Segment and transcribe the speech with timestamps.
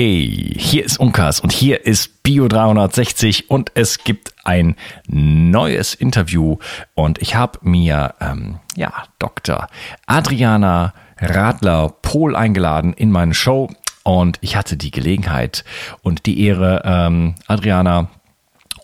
[0.00, 4.74] Okay, hier ist Unkas und hier ist Bio 360 und es gibt ein
[5.06, 6.56] neues Interview
[6.94, 9.66] und ich habe mir ähm, ja Dr.
[10.06, 13.68] Adriana Radler Pohl eingeladen in meine Show
[14.02, 15.66] und ich hatte die Gelegenheit
[16.00, 18.08] und die Ehre, ähm, Adriana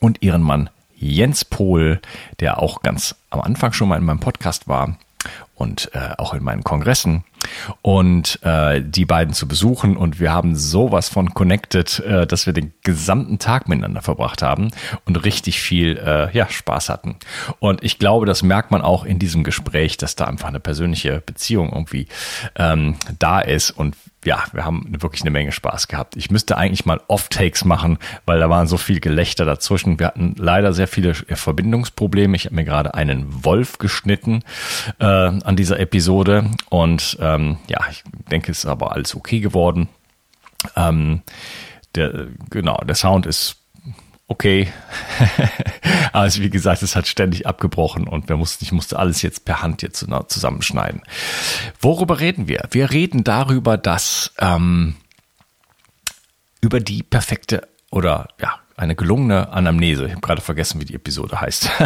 [0.03, 2.03] und ihren Mann Jens Pohl,
[2.41, 4.99] der auch ganz am Anfang schon mal in meinem Podcast war
[5.57, 7.25] und äh, auch in meinen Kongressen.
[7.81, 9.97] Und äh, die beiden zu besuchen.
[9.97, 14.71] Und wir haben sowas von connected, äh, dass wir den gesamten Tag miteinander verbracht haben
[15.07, 17.17] und richtig viel äh, ja, Spaß hatten.
[17.59, 21.23] Und ich glaube, das merkt man auch in diesem Gespräch, dass da einfach eine persönliche
[21.25, 22.07] Beziehung irgendwie
[22.57, 23.71] ähm, da ist.
[23.71, 26.17] Und ja, wir haben wirklich eine Menge Spaß gehabt.
[26.17, 29.99] Ich müsste eigentlich mal Off-Takes machen, weil da waren so viel Gelächter dazwischen.
[29.99, 32.37] Wir hatten leider sehr viele Verbindungsprobleme.
[32.37, 34.43] Ich habe mir gerade einen Wolf geschnitten
[34.99, 39.89] äh, an dieser Episode und ähm, ja, ich denke, es ist aber alles okay geworden.
[40.75, 41.23] Ähm,
[41.95, 43.57] der, genau, der Sound ist
[44.29, 44.69] okay.
[46.13, 49.63] Aber wie gesagt, es hat ständig abgebrochen und wir mussten, ich musste alles jetzt per
[49.63, 51.03] Hand jetzt zusammenschneiden.
[51.81, 52.69] Worüber reden wir?
[52.71, 54.97] Wir reden darüber, dass ähm,
[56.61, 60.07] über die perfekte oder ja, eine gelungene Anamnese.
[60.07, 61.71] Ich habe gerade vergessen, wie die Episode heißt.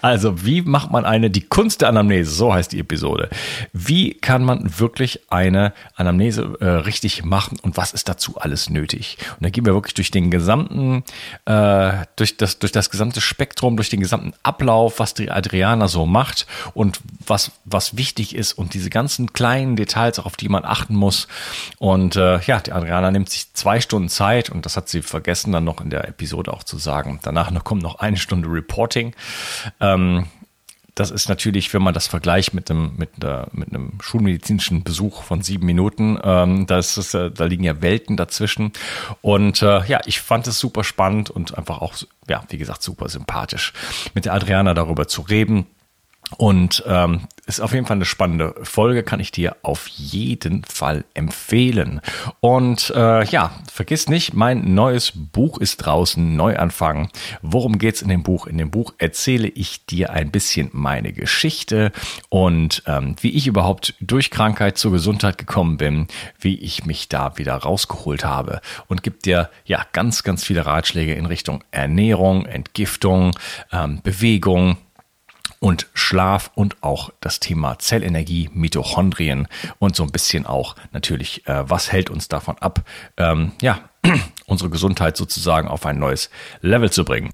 [0.00, 3.28] Also, wie macht man eine, die Kunst der Anamnese, so heißt die Episode.
[3.72, 9.18] Wie kann man wirklich eine Anamnese äh, richtig machen und was ist dazu alles nötig?
[9.32, 11.04] Und da gehen wir wirklich durch den gesamten,
[11.44, 16.06] äh, durch das, durch das gesamte Spektrum, durch den gesamten Ablauf, was die Adriana so
[16.06, 20.96] macht und was, was wichtig ist und diese ganzen kleinen Details, auf die man achten
[20.96, 21.28] muss.
[21.78, 25.21] Und äh, ja, die Adriana nimmt sich zwei Stunden Zeit und das hat sie vergessen
[25.52, 27.20] dann noch in der Episode auch zu sagen.
[27.22, 29.14] Danach noch kommt noch eine Stunde Reporting.
[29.80, 30.26] Ähm,
[30.94, 35.22] das ist natürlich, wenn man das vergleicht mit einem, mit, einer, mit einem schulmedizinischen Besuch
[35.22, 38.72] von sieben Minuten, ähm, das ist, äh, da liegen ja Welten dazwischen.
[39.22, 41.94] Und äh, ja, ich fand es super spannend und einfach auch,
[42.28, 43.72] ja, wie gesagt, super sympathisch,
[44.14, 45.66] mit der Adriana darüber zu reden.
[46.38, 51.04] Und ähm, ist auf jeden Fall eine spannende Folge, kann ich dir auf jeden Fall
[51.14, 52.00] empfehlen.
[52.40, 57.10] Und äh, ja, vergiss nicht, mein neues Buch ist draußen, Neuanfang.
[57.42, 58.46] Worum geht's in dem Buch?
[58.46, 61.92] In dem Buch erzähle ich dir ein bisschen meine Geschichte
[62.28, 66.06] und ähm, wie ich überhaupt durch Krankheit zur Gesundheit gekommen bin,
[66.38, 71.14] wie ich mich da wieder rausgeholt habe und gibt dir ja ganz, ganz viele Ratschläge
[71.14, 73.32] in Richtung Ernährung, Entgiftung,
[73.72, 74.78] ähm, Bewegung
[75.62, 79.46] und Schlaf und auch das Thema Zellenergie, Mitochondrien
[79.78, 82.84] und so ein bisschen auch natürlich, äh, was hält uns davon ab,
[83.16, 83.88] ähm, ja,
[84.46, 86.30] unsere Gesundheit sozusagen auf ein neues
[86.62, 87.30] Level zu bringen.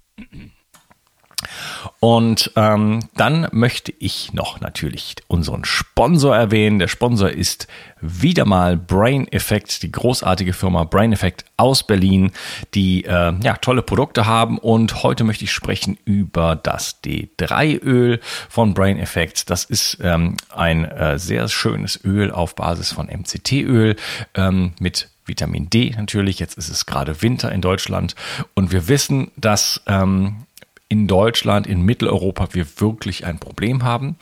[2.00, 6.78] Und ähm, dann möchte ich noch natürlich unseren Sponsor erwähnen.
[6.78, 7.66] Der Sponsor ist
[8.00, 12.32] wieder mal Brain Effect, die großartige Firma Brain Effect aus Berlin,
[12.74, 14.58] die äh, ja, tolle Produkte haben.
[14.58, 19.50] Und heute möchte ich sprechen über das D3-Öl von Brain Effect.
[19.50, 23.96] Das ist ähm, ein äh, sehr schönes Öl auf Basis von MCT-Öl
[24.34, 26.38] ähm, mit Vitamin D natürlich.
[26.38, 28.14] Jetzt ist es gerade Winter in Deutschland
[28.54, 30.46] und wir wissen, dass ähm,
[30.88, 34.16] in Deutschland, in Mitteleuropa wir wirklich ein Problem haben.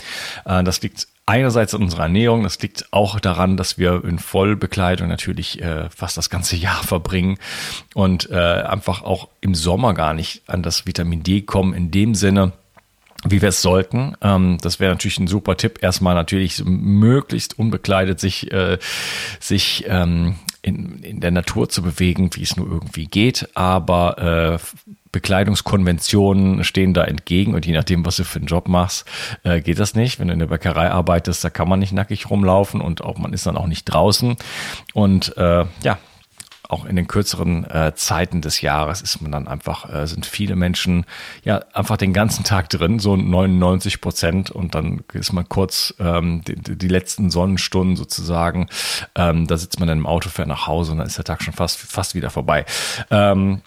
[0.44, 5.08] Äh, das liegt einerseits an unserer Ernährung, das liegt auch daran, dass wir in Vollbekleidung
[5.08, 7.38] natürlich äh, fast das ganze Jahr verbringen
[7.94, 12.14] und äh, einfach auch im Sommer gar nicht an das Vitamin D kommen in dem
[12.14, 12.52] Sinne,
[13.24, 14.14] wie wir es sollten.
[14.22, 15.82] Ähm, das wäre natürlich ein super Tipp.
[15.82, 18.78] Erstmal natürlich möglichst unbekleidet sich, äh,
[19.40, 23.48] sich ähm, in, in der Natur zu bewegen, wie es nur irgendwie geht.
[23.54, 29.06] Aber äh, Bekleidungskonventionen stehen da entgegen und je nachdem, was du für einen Job machst,
[29.44, 30.18] äh, geht das nicht.
[30.18, 33.32] Wenn du in der Bäckerei arbeitest, da kann man nicht nackig rumlaufen und auch man
[33.32, 34.36] ist dann auch nicht draußen.
[34.92, 35.98] Und äh, ja,
[36.68, 40.56] auch in den kürzeren äh, Zeiten des Jahres ist man dann einfach, äh, sind viele
[40.56, 41.04] Menschen
[41.44, 46.42] ja einfach den ganzen Tag drin, so 99 Prozent und dann ist man kurz ähm,
[46.46, 48.68] die, die letzten Sonnenstunden sozusagen,
[49.14, 51.42] ähm, da sitzt man dann im Auto, fährt nach Hause und dann ist der Tag
[51.42, 52.64] schon fast, fast wieder vorbei.
[53.10, 53.62] Ähm,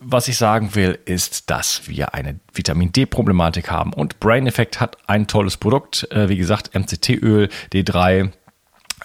[0.00, 4.96] was ich sagen will, ist, dass wir eine Vitamin D-Problematik haben und Brain Effect hat
[5.08, 6.06] ein tolles Produkt.
[6.12, 8.30] Äh, wie gesagt, MCT-Öl, D3,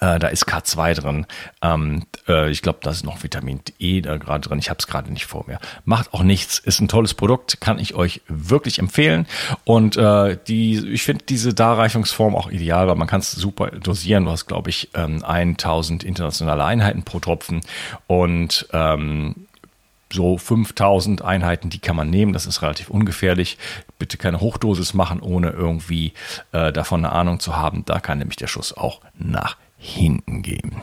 [0.01, 1.25] äh, da ist K2 drin.
[1.61, 4.59] Ähm, äh, ich glaube, da ist noch Vitamin E da gerade drin.
[4.59, 5.59] Ich habe es gerade nicht vor mir.
[5.85, 6.59] Macht auch nichts.
[6.59, 9.27] Ist ein tolles Produkt, kann ich euch wirklich empfehlen.
[9.63, 14.25] Und äh, die, ich finde diese Darreichungsform auch ideal, weil man kann es super dosieren.
[14.25, 17.61] Du hast, glaube ich, ähm, 1000 internationale Einheiten pro Tropfen
[18.07, 19.47] und ähm,
[20.13, 22.33] so 5000 Einheiten, die kann man nehmen.
[22.33, 23.57] Das ist relativ ungefährlich.
[23.99, 26.13] Bitte keine Hochdosis machen, ohne irgendwie
[26.51, 27.83] äh, davon eine Ahnung zu haben.
[27.85, 30.81] Da kann nämlich der Schuss auch nach hinten gehen.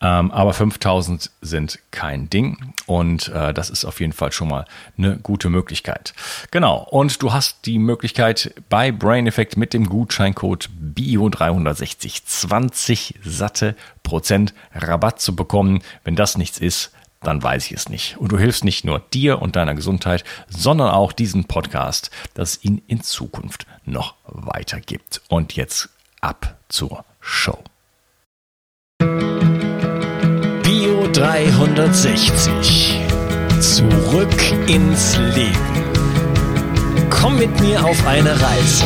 [0.00, 4.64] Ähm, aber 5000 sind kein Ding und äh, das ist auf jeden Fall schon mal
[4.98, 6.14] eine gute Möglichkeit.
[6.50, 13.76] Genau, und du hast die Möglichkeit bei Brain Effect mit dem Gutscheincode BIO360 20 satte
[14.02, 15.80] Prozent Rabatt zu bekommen.
[16.02, 16.90] Wenn das nichts ist,
[17.22, 18.16] dann weiß ich es nicht.
[18.16, 22.64] Und du hilfst nicht nur dir und deiner Gesundheit, sondern auch diesem Podcast, dass es
[22.64, 25.22] ihn in Zukunft noch weitergibt.
[25.28, 25.88] Und jetzt
[26.20, 27.62] ab zur Show.
[29.00, 29.08] Bio
[31.12, 33.00] 360.
[33.60, 34.28] Zurück
[34.66, 35.58] ins Leben.
[37.10, 38.84] Komm mit mir auf eine Reise.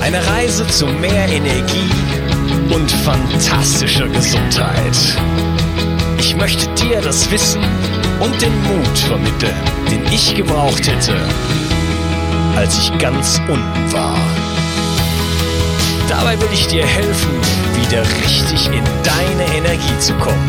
[0.00, 1.90] Eine Reise zu mehr Energie
[2.72, 4.96] und fantastischer Gesundheit.
[6.18, 7.62] Ich möchte dir das Wissen
[8.20, 9.54] und den Mut vermitteln,
[9.90, 11.16] den ich gebraucht hätte,
[12.56, 14.16] als ich ganz unten war.
[16.08, 17.30] Dabei will ich dir helfen,
[17.90, 20.46] wieder richtig in deine Energie zu kommen.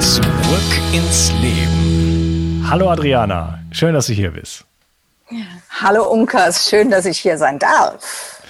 [0.00, 2.64] Zurück ins Leben.
[2.70, 4.64] Hallo Adriana, schön, dass du hier bist.
[5.68, 8.42] Hallo Unkas, schön, dass ich hier sein darf.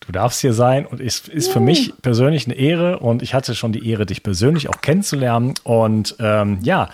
[0.00, 3.54] Du darfst hier sein und es ist für mich persönlich eine Ehre und ich hatte
[3.54, 5.54] schon die Ehre, dich persönlich auch kennenzulernen.
[5.62, 6.90] Und ähm, ja,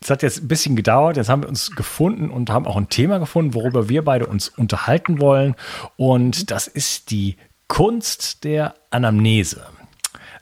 [0.00, 1.18] es hat jetzt ein bisschen gedauert.
[1.18, 4.48] Jetzt haben wir uns gefunden und haben auch ein Thema gefunden, worüber wir beide uns
[4.48, 5.54] unterhalten wollen.
[5.96, 7.36] Und das ist die
[7.68, 9.66] Kunst der Anamnese.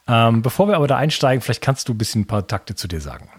[0.06, 2.88] Ähm, bevor wir aber da einsteigen, vielleicht kannst du ein bisschen ein paar Takte zu
[2.88, 3.30] dir sagen.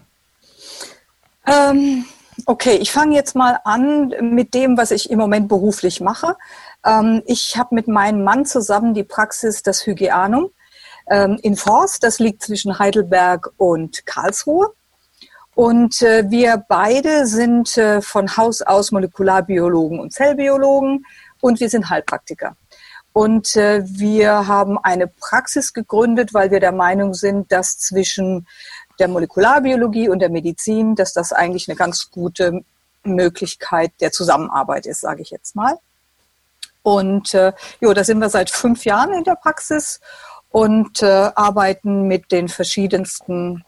[1.46, 2.04] Ähm,
[2.46, 6.36] okay, ich fange jetzt mal an mit dem, was ich im Moment beruflich mache.
[6.84, 10.50] Ähm, ich habe mit meinem Mann zusammen die Praxis das Hygieanum
[11.08, 12.02] ähm, in Forst.
[12.02, 14.72] Das liegt zwischen Heidelberg und Karlsruhe.
[15.54, 21.06] Und äh, wir beide sind äh, von Haus aus Molekularbiologen und Zellbiologen
[21.40, 22.56] und wir sind Heilpraktiker.
[23.16, 28.46] Und äh, wir haben eine Praxis gegründet, weil wir der Meinung sind, dass zwischen
[28.98, 32.62] der Molekularbiologie und der Medizin, dass das eigentlich eine ganz gute
[33.04, 35.78] Möglichkeit der Zusammenarbeit ist, sage ich jetzt mal.
[36.82, 39.98] Und äh, jo, da sind wir seit fünf Jahren in der Praxis
[40.50, 43.64] und äh, arbeiten mit den verschiedensten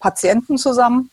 [0.00, 1.12] Patienten zusammen.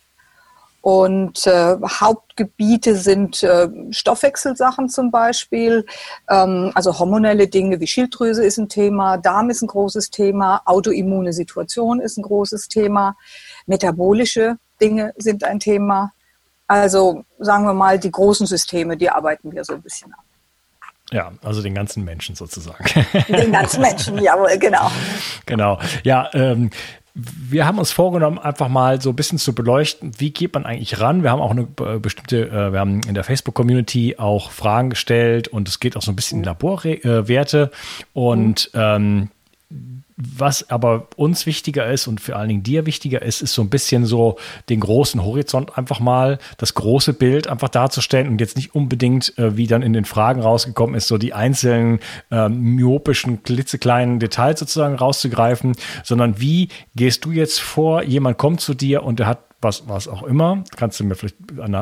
[0.84, 5.86] Und äh, Hauptgebiete sind äh, Stoffwechselsachen zum Beispiel,
[6.28, 11.32] ähm, also hormonelle Dinge wie Schilddrüse ist ein Thema, Darm ist ein großes Thema, autoimmune
[11.32, 13.16] Situation ist ein großes Thema,
[13.64, 16.12] metabolische Dinge sind ein Thema.
[16.66, 20.20] Also sagen wir mal, die großen Systeme, die arbeiten wir so ein bisschen an.
[21.12, 22.84] Ja, also den ganzen Menschen sozusagen.
[23.30, 24.90] Den ganzen Menschen, jawohl, genau.
[25.46, 25.78] Genau.
[26.02, 26.68] Ja, ähm,
[27.14, 31.00] wir haben uns vorgenommen, einfach mal so ein bisschen zu beleuchten, wie geht man eigentlich
[31.00, 31.22] ran.
[31.22, 31.64] Wir haben auch eine
[32.00, 36.10] bestimmte, äh, wir haben in der Facebook-Community auch Fragen gestellt und es geht auch so
[36.10, 37.70] ein bisschen in Laborwerte.
[38.12, 39.30] Und ähm,
[40.16, 43.70] was aber uns wichtiger ist und vor allen Dingen dir wichtiger ist, ist so ein
[43.70, 44.36] bisschen so
[44.68, 49.56] den großen Horizont einfach mal, das große Bild einfach darzustellen und jetzt nicht unbedingt, äh,
[49.56, 51.98] wie dann in den Fragen rausgekommen ist, so die einzelnen
[52.30, 55.74] äh, myopischen, klitzekleinen Details sozusagen rauszugreifen,
[56.04, 60.06] sondern wie gehst du jetzt vor, jemand kommt zu dir und der hat was, was
[60.06, 60.62] auch immer.
[60.76, 61.36] Kannst du mir vielleicht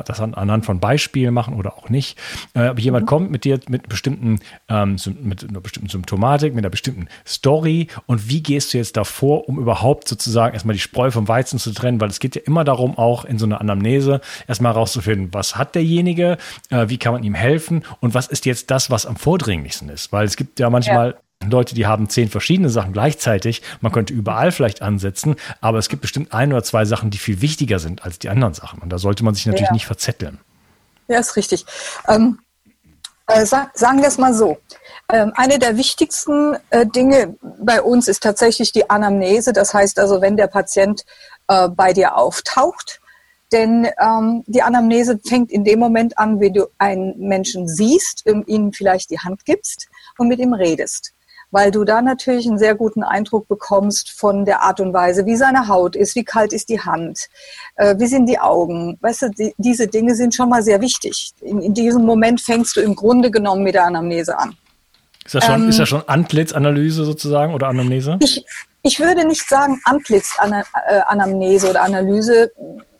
[0.06, 2.18] das anhand von Beispielen machen oder auch nicht.
[2.54, 3.08] Äh, aber jemand mhm.
[3.08, 8.28] kommt mit dir mit bestimmten, ähm, mit einer bestimmten Symptomatik, mit einer bestimmten Story und
[8.28, 12.00] wie gehst du jetzt davor, um überhaupt sozusagen erstmal die Spreu vom Weizen zu trennen,
[12.00, 15.74] weil es geht ja immer darum, auch in so einer Anamnese erstmal herauszufinden, was hat
[15.74, 16.38] derjenige,
[16.70, 20.12] äh, wie kann man ihm helfen und was ist jetzt das, was am vordringlichsten ist.
[20.12, 21.16] Weil es gibt ja manchmal ja
[21.50, 23.62] Leute, die haben zehn verschiedene Sachen gleichzeitig.
[23.80, 27.40] Man könnte überall vielleicht ansetzen, aber es gibt bestimmt ein oder zwei Sachen, die viel
[27.40, 28.80] wichtiger sind als die anderen Sachen.
[28.80, 29.74] Und da sollte man sich natürlich ja.
[29.74, 30.38] nicht verzetteln.
[31.08, 31.66] Ja, ist richtig.
[32.08, 32.38] Ähm,
[33.26, 34.58] äh, sag, sagen wir es mal so.
[35.08, 39.52] Ähm, eine der wichtigsten äh, Dinge bei uns ist tatsächlich die Anamnese.
[39.52, 41.04] Das heißt also, wenn der Patient
[41.48, 43.00] äh, bei dir auftaucht,
[43.52, 48.72] denn ähm, die Anamnese fängt in dem Moment an, wie du einen Menschen siehst, ihm
[48.72, 51.12] vielleicht die Hand gibst und mit ihm redest
[51.52, 55.36] weil du da natürlich einen sehr guten Eindruck bekommst von der Art und Weise, wie
[55.36, 57.28] seine Haut ist, wie kalt ist die Hand,
[57.76, 58.98] äh, wie sind die Augen.
[59.00, 61.32] Weißt du, die, diese Dinge sind schon mal sehr wichtig.
[61.40, 64.56] In, in, diesem Moment fängst du im Grunde genommen mit der Anamnese an.
[65.24, 68.18] Ist das schon, ähm, ist das schon Antlitzanalyse sozusagen oder Anamnese?
[68.20, 68.44] Ich,
[68.82, 72.50] ich würde nicht sagen Antlitzanamnese oder Analyse.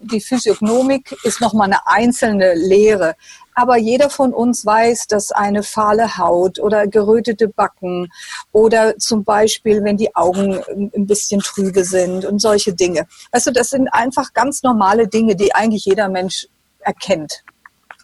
[0.03, 3.15] Die Physiognomik ist nochmal eine einzelne Lehre.
[3.55, 8.09] Aber jeder von uns weiß, dass eine fahle Haut oder gerötete Backen
[8.51, 10.61] oder zum Beispiel, wenn die Augen
[10.95, 13.07] ein bisschen trübe sind und solche Dinge.
[13.31, 16.49] Also das sind einfach ganz normale Dinge, die eigentlich jeder Mensch
[16.81, 17.45] erkennt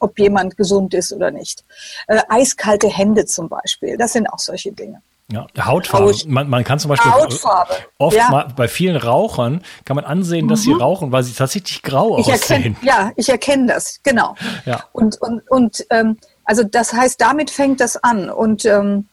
[0.00, 1.64] ob jemand gesund ist oder nicht.
[2.06, 5.02] Äh, eiskalte Hände zum Beispiel, das sind auch solche Dinge.
[5.30, 6.06] Ja, Hautfarbe.
[6.06, 6.26] Haut.
[6.26, 7.74] Man, man, kann zum Beispiel Hautfarbe.
[7.98, 8.30] oft ja.
[8.30, 10.48] mal bei vielen Rauchern kann man ansehen, mhm.
[10.48, 10.80] dass sie mhm.
[10.80, 12.74] rauchen, weil sie tatsächlich grau ich aussehen.
[12.74, 14.36] Erkenn, ja, ich erkenne das, genau.
[14.64, 14.84] Ja.
[14.92, 18.30] Und, und, und ähm, also das heißt, damit fängt das an.
[18.30, 19.08] Und ähm,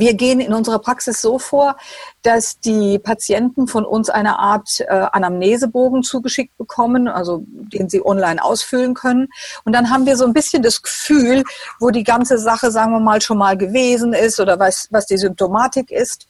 [0.00, 1.76] wir gehen in unserer Praxis so vor,
[2.22, 8.42] dass die Patienten von uns eine Art äh, Anamnesebogen zugeschickt bekommen, also den sie online
[8.42, 9.28] ausfüllen können.
[9.64, 11.44] Und dann haben wir so ein bisschen das Gefühl,
[11.80, 15.18] wo die ganze Sache, sagen wir mal, schon mal gewesen ist oder was, was die
[15.18, 16.26] Symptomatik ist.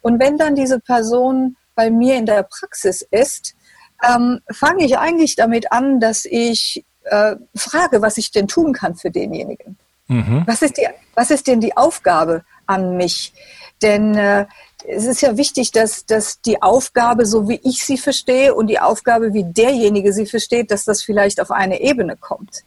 [0.00, 3.54] Und wenn dann diese Person bei mir in der Praxis ist,
[4.06, 8.96] ähm, fange ich eigentlich damit an, dass ich äh, frage, was ich denn tun kann
[8.96, 9.78] für denjenigen.
[10.08, 10.42] Mhm.
[10.46, 12.44] Was, ist die, was ist denn die Aufgabe?
[12.66, 13.32] An mich.
[13.82, 14.46] Denn äh,
[14.86, 18.80] es ist ja wichtig, dass, dass die Aufgabe, so wie ich sie verstehe, und die
[18.80, 22.62] Aufgabe, wie derjenige sie versteht, dass das vielleicht auf eine Ebene kommt.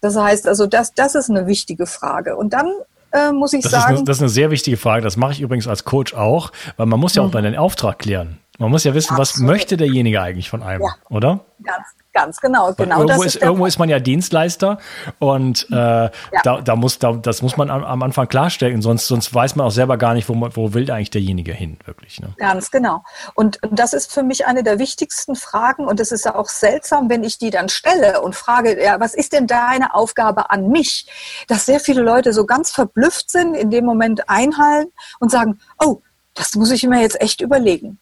[0.00, 2.36] Das heißt also, das, das ist eine wichtige Frage.
[2.36, 2.72] Und dann
[3.12, 3.94] äh, muss ich das sagen.
[3.94, 5.02] Ist eine, das ist eine sehr wichtige Frage.
[5.02, 7.42] Das mache ich übrigens als Coach auch, weil man muss ja auch mhm.
[7.42, 8.38] den Auftrag klären.
[8.58, 9.20] Man muss ja wissen, Absolut.
[9.20, 10.94] was möchte derjenige eigentlich von einem, ja.
[11.08, 11.40] oder?
[11.62, 11.86] Ganz,
[12.18, 13.02] Ganz genau, genau.
[13.02, 14.78] Irgendwo, ist, ist irgendwo ist man ja Dienstleister
[15.20, 16.10] und äh, ja.
[16.42, 19.64] da, da, muss, da, das muss man am, am, Anfang klarstellen, sonst, sonst weiß man
[19.64, 22.18] auch selber gar nicht, wo, wo will eigentlich derjenige hin, wirklich.
[22.18, 22.34] Ne?
[22.36, 23.04] Ganz genau.
[23.34, 26.48] Und, und das ist für mich eine der wichtigsten Fragen und es ist ja auch
[26.48, 30.70] seltsam, wenn ich die dann stelle und frage, ja, was ist denn deine Aufgabe an
[30.70, 31.06] mich?
[31.46, 34.88] Dass sehr viele Leute so ganz verblüfft sind, in dem Moment einhallen
[35.20, 36.00] und sagen, oh,
[36.34, 38.00] das muss ich mir jetzt echt überlegen,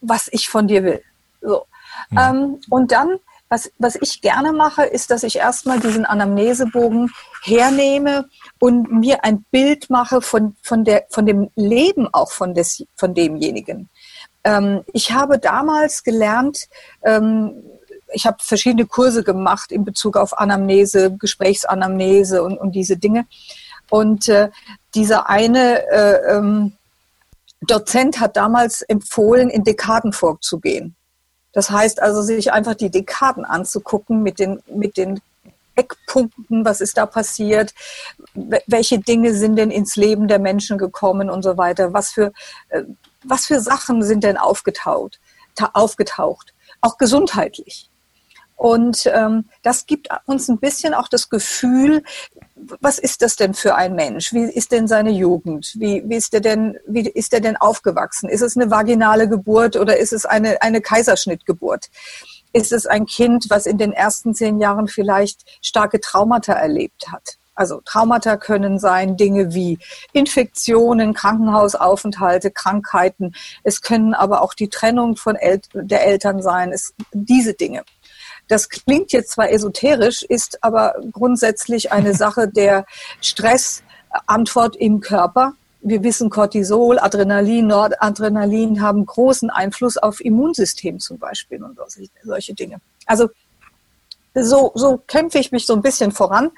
[0.00, 1.02] was ich von dir will.
[1.40, 1.66] So.
[2.18, 7.10] Ähm, und dann, was, was ich gerne mache, ist, dass ich erstmal diesen Anamnesebogen
[7.42, 12.84] hernehme und mir ein Bild mache von, von, der, von dem Leben auch von, des,
[12.96, 13.88] von demjenigen.
[14.44, 16.68] Ähm, ich habe damals gelernt,
[17.02, 17.62] ähm,
[18.12, 23.26] ich habe verschiedene Kurse gemacht in Bezug auf Anamnese, Gesprächsanamnese und, und diese Dinge.
[23.88, 24.50] Und äh,
[24.94, 26.72] dieser eine äh, ähm,
[27.60, 30.96] Dozent hat damals empfohlen, in Dekaden vorzugehen.
[31.52, 35.20] Das heißt also, sich einfach die Dekaden anzugucken mit den, mit den
[35.74, 37.74] Eckpunkten, was ist da passiert,
[38.66, 42.32] welche Dinge sind denn ins Leben der Menschen gekommen und so weiter, was für,
[42.68, 42.82] äh,
[43.24, 45.20] was für Sachen sind denn aufgetaucht,
[45.74, 47.89] aufgetaucht, auch gesundheitlich.
[48.60, 52.02] Und ähm, das gibt uns ein bisschen auch das Gefühl,
[52.54, 54.34] was ist das denn für ein Mensch?
[54.34, 55.72] Wie ist denn seine Jugend?
[55.78, 58.28] Wie, wie ist der denn, wie ist der denn aufgewachsen?
[58.28, 61.86] Ist es eine vaginale Geburt oder ist es eine, eine Kaiserschnittgeburt?
[62.52, 67.38] Ist es ein Kind, was in den ersten zehn Jahren vielleicht starke Traumata erlebt hat?
[67.54, 69.78] Also Traumata können sein Dinge wie
[70.12, 73.34] Infektionen, Krankenhausaufenthalte, Krankheiten.
[73.64, 76.72] Es können aber auch die Trennung von El der Eltern sein.
[76.72, 77.84] Es, diese Dinge.
[78.50, 82.84] Das klingt jetzt zwar esoterisch, ist aber grundsätzlich eine Sache der
[83.20, 85.54] Stressantwort im Körper.
[85.82, 91.78] Wir wissen, Cortisol, Adrenalin, Noradrenalin haben großen Einfluss auf Immunsystem zum Beispiel und
[92.24, 92.80] solche Dinge.
[93.06, 93.28] Also
[94.34, 96.50] so, so kämpfe ich mich so ein bisschen voran.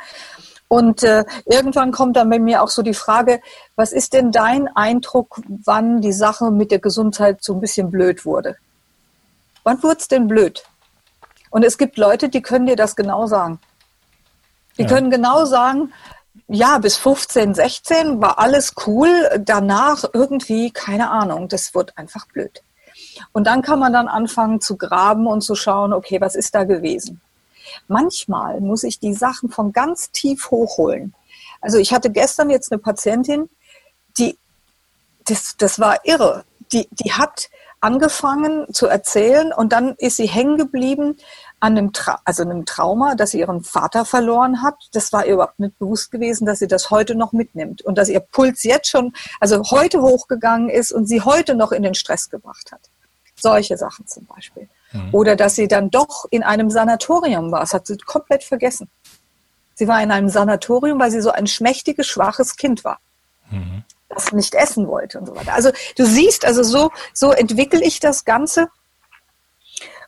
[0.68, 3.42] Und äh, irgendwann kommt dann bei mir auch so die Frage,
[3.76, 8.24] was ist denn dein Eindruck, wann die Sache mit der Gesundheit so ein bisschen blöd
[8.24, 8.56] wurde?
[9.62, 10.64] Wann wurde es denn blöd?
[11.52, 13.60] Und es gibt Leute, die können dir das genau sagen.
[14.78, 14.88] Die ja.
[14.88, 15.92] können genau sagen,
[16.48, 22.62] ja, bis 15, 16 war alles cool, danach irgendwie, keine Ahnung, das wird einfach blöd.
[23.32, 26.64] Und dann kann man dann anfangen zu graben und zu schauen, okay, was ist da
[26.64, 27.20] gewesen?
[27.86, 31.14] Manchmal muss ich die Sachen von ganz tief hochholen.
[31.60, 33.50] Also ich hatte gestern jetzt eine Patientin,
[34.16, 34.38] die,
[35.26, 36.44] das, das war irre.
[36.72, 37.50] Die, die hat
[37.82, 41.16] angefangen zu erzählen und dann ist sie hängen geblieben
[41.58, 44.76] an einem, Tra also einem Trauma, dass sie ihren Vater verloren hat.
[44.92, 48.08] Das war ihr überhaupt nicht bewusst gewesen, dass sie das heute noch mitnimmt und dass
[48.08, 52.30] ihr Puls jetzt schon, also heute hochgegangen ist und sie heute noch in den Stress
[52.30, 52.80] gebracht hat.
[53.34, 54.68] Solche Sachen zum Beispiel.
[54.92, 55.08] Mhm.
[55.12, 57.60] Oder dass sie dann doch in einem Sanatorium war.
[57.60, 58.88] Das hat sie komplett vergessen.
[59.74, 63.00] Sie war in einem Sanatorium, weil sie so ein schmächtiges, schwaches Kind war.
[63.50, 63.82] Mhm
[64.14, 65.54] das nicht essen wollte und so weiter.
[65.54, 68.68] Also du siehst, also so, so entwickle ich das Ganze.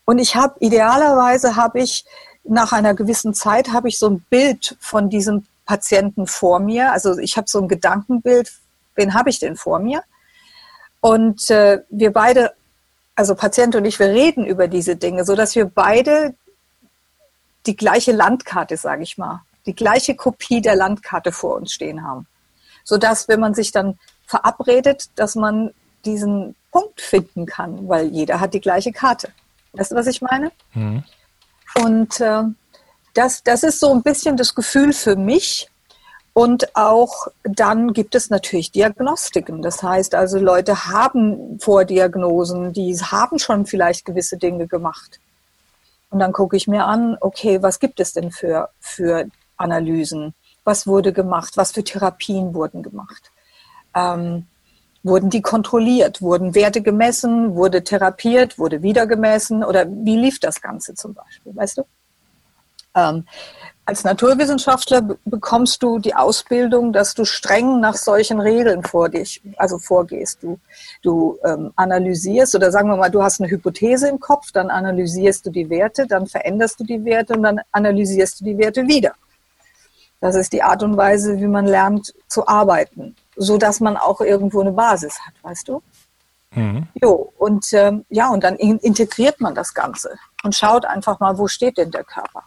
[0.04, 2.04] Und ich habe idealerweise habe ich
[2.44, 6.92] nach einer gewissen Zeit habe ich so ein Bild von diesem Patienten vor mir.
[6.92, 8.52] Also ich habe so ein Gedankenbild,
[8.96, 10.02] wen habe ich denn vor mir?
[11.00, 12.52] Und äh, wir beide,
[13.14, 16.34] also Patient und ich, wir reden über diese Dinge, so dass wir beide
[17.66, 22.26] die gleiche Landkarte, sage ich mal, die gleiche Kopie der Landkarte vor uns stehen haben
[22.84, 25.72] sodass, wenn man sich dann verabredet, dass man
[26.04, 29.28] diesen Punkt finden kann, weil jeder hat die gleiche Karte.
[29.72, 30.52] Weißt du, was ich meine?
[30.74, 31.02] Mhm.
[31.82, 32.42] Und äh,
[33.14, 35.68] das, das ist so ein bisschen das Gefühl für mich.
[36.32, 39.62] Und auch dann gibt es natürlich Diagnostiken.
[39.62, 45.20] Das heißt also, Leute haben Vordiagnosen, die haben schon vielleicht gewisse Dinge gemacht.
[46.10, 49.26] Und dann gucke ich mir an, okay, was gibt es denn für, für
[49.56, 50.34] Analysen?
[50.64, 51.56] Was wurde gemacht?
[51.56, 53.30] Was für Therapien wurden gemacht?
[53.94, 54.46] Ähm,
[55.02, 56.22] wurden die kontrolliert?
[56.22, 57.54] Wurden Werte gemessen?
[57.54, 58.58] Wurde therapiert?
[58.58, 59.62] Wurde wieder gemessen?
[59.62, 61.54] Oder wie lief das Ganze zum Beispiel?
[61.54, 61.84] Weißt du?
[62.96, 63.24] Ähm,
[63.86, 69.78] als Naturwissenschaftler bekommst du die Ausbildung, dass du streng nach solchen Regeln vor dich, also
[69.78, 70.42] vorgehst.
[70.42, 70.58] Du,
[71.02, 75.44] du ähm, analysierst oder sagen wir mal, du hast eine Hypothese im Kopf, dann analysierst
[75.44, 79.12] du die Werte, dann veränderst du die Werte und dann analysierst du die Werte wieder.
[80.24, 84.22] Das ist die Art und Weise, wie man lernt zu arbeiten, so dass man auch
[84.22, 85.82] irgendwo eine Basis hat, weißt du?
[86.52, 86.88] Mhm.
[86.94, 91.46] Jo, und ähm, ja, und dann integriert man das Ganze und schaut einfach mal, wo
[91.46, 92.42] steht denn der Körper?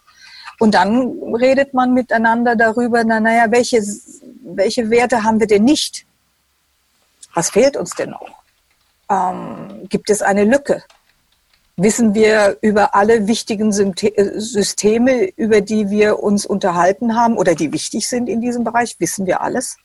[0.57, 3.79] Und dann redet man miteinander darüber, na, naja, welche,
[4.41, 6.07] welche Werte haben wir denn nicht?
[7.35, 8.27] Was fehlt uns denn noch?
[9.07, 10.81] Ähm, gibt es eine Lücke?
[11.79, 18.09] Wissen wir über alle wichtigen Systeme, über die wir uns unterhalten haben oder die wichtig
[18.09, 18.99] sind in diesem Bereich?
[18.99, 19.77] Wissen wir alles?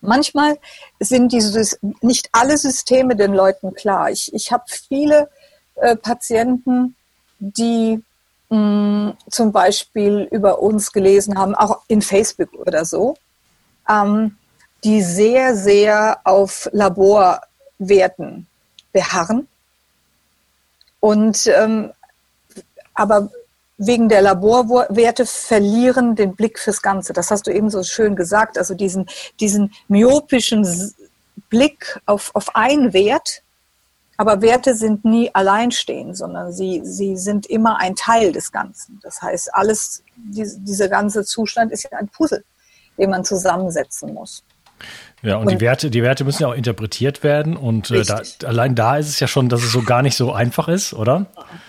[0.00, 0.58] Manchmal
[0.98, 4.10] sind diese, nicht alle Systeme den Leuten klar.
[4.10, 5.28] Ich, ich habe viele
[5.74, 6.96] äh, Patienten,
[7.38, 8.02] die
[8.48, 13.14] mh, zum Beispiel über uns gelesen haben, auch in Facebook oder so,
[13.90, 14.38] ähm,
[14.84, 18.46] die sehr, sehr auf Laborwerten
[18.92, 19.48] beharren.
[21.02, 21.92] Und ähm,
[22.94, 23.30] aber
[23.76, 27.12] wegen der Laborwerte verlieren den Blick fürs Ganze.
[27.12, 28.56] Das hast du eben so schön gesagt.
[28.56, 29.08] Also diesen,
[29.40, 30.64] diesen myopischen
[31.50, 33.42] Blick auf, auf einen Wert
[34.22, 39.00] aber Werte sind nie alleinstehend, sondern sie, sie sind immer ein Teil des Ganzen.
[39.02, 42.44] Das heißt, alles, die, dieser ganze Zustand ist ja ein Puzzle,
[42.98, 44.44] den man zusammensetzen muss.
[45.22, 47.56] Ja, und, und, die Werte, die Werte müssen ja auch interpretiert werden.
[47.56, 50.32] Und äh, da, allein da ist es ja schon, dass es so gar nicht so
[50.32, 51.26] einfach ist, oder?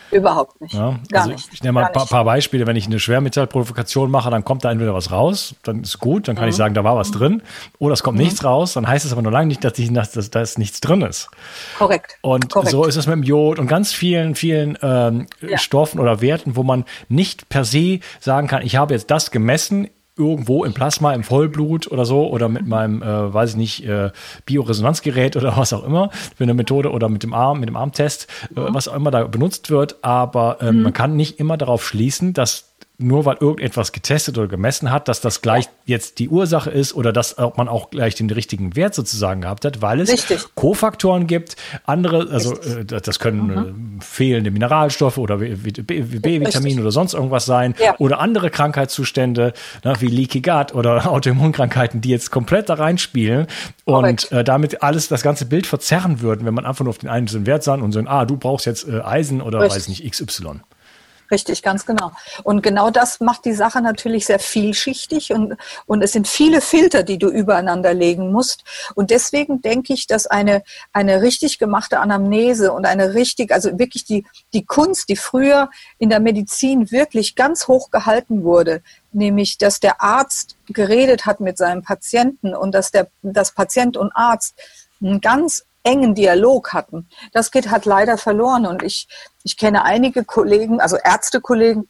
[0.10, 0.74] Überhaupt nicht.
[0.74, 1.50] Ja, gar also nicht.
[1.53, 2.65] Ich nehme mal ein paar, paar, Beispiele.
[2.65, 6.36] Wenn ich eine Schwermetallprovokation mache, dann kommt da entweder was raus, dann ist gut, dann
[6.36, 6.49] kann mhm.
[6.49, 7.43] ich sagen, da war was drin.
[7.78, 8.26] Oder es kommt mhm.
[8.26, 10.82] nichts raus, dann heißt es aber noch lange nicht, dass, ich, dass, dass, dass nichts
[10.82, 11.30] drin ist.
[11.78, 12.17] Korrekt.
[12.21, 12.71] Und Korrekt.
[12.71, 15.60] so ist es mit dem Jod und ganz vielen, vielen ähm, ja.
[15.60, 19.89] Stoffen oder Werten, wo man nicht per se sagen kann, ich habe jetzt das gemessen
[20.15, 24.12] irgendwo im Plasma, im Vollblut oder so oder mit meinem, äh, weiß ich nicht, äh,
[24.45, 28.28] Bioresonanzgerät oder was auch immer für eine Methode oder mit dem Arm, mit dem Armtest,
[28.52, 30.04] äh, was auch immer da benutzt wird.
[30.04, 30.82] Aber ähm, mhm.
[30.84, 35.19] man kann nicht immer darauf schließen, dass nur weil irgendetwas getestet oder gemessen hat, dass
[35.19, 39.41] das gleich jetzt die Ursache ist oder dass man auch gleich den richtigen Wert sozusagen
[39.41, 40.45] gehabt hat, weil es Richtig.
[40.53, 43.99] Kofaktoren gibt, andere, also äh, das können mhm.
[43.99, 47.95] äh, fehlende Mineralstoffe oder B-Vitamin oder sonst irgendwas sein ja.
[47.97, 49.53] oder andere Krankheitszustände
[49.84, 53.47] ne, wie Leaky Gut oder Autoimmunkrankheiten, die jetzt komplett da reinspielen
[53.86, 57.10] und äh, damit alles das ganze Bild verzerren würden, wenn man einfach nur auf den
[57.10, 59.77] einzelnen Wert sagt und sagen, ah, du brauchst jetzt äh, Eisen oder Richtig.
[59.77, 60.62] weiß nicht XY.
[61.34, 62.12] Richtig, ganz genau.
[62.43, 65.56] Und genau das macht die Sache natürlich sehr vielschichtig und,
[65.88, 68.63] und es sind viele Filter, die du übereinander legen musst.
[68.93, 74.06] Und deswegen denke ich, dass eine, eine richtig gemachte Anamnese und eine richtig, also wirklich
[74.06, 79.80] die, die Kunst, die früher in der Medizin wirklich ganz hoch gehalten wurde, nämlich, dass
[79.80, 84.54] der Arzt geredet hat mit seinem Patienten und dass der, das Patient und Arzt
[85.02, 87.08] ein ganz engen Dialog hatten.
[87.32, 88.65] Das geht halt leider verloren.
[88.65, 89.08] Und ich,
[89.43, 91.88] ich kenne einige Kollegen, also Ärztekollegen,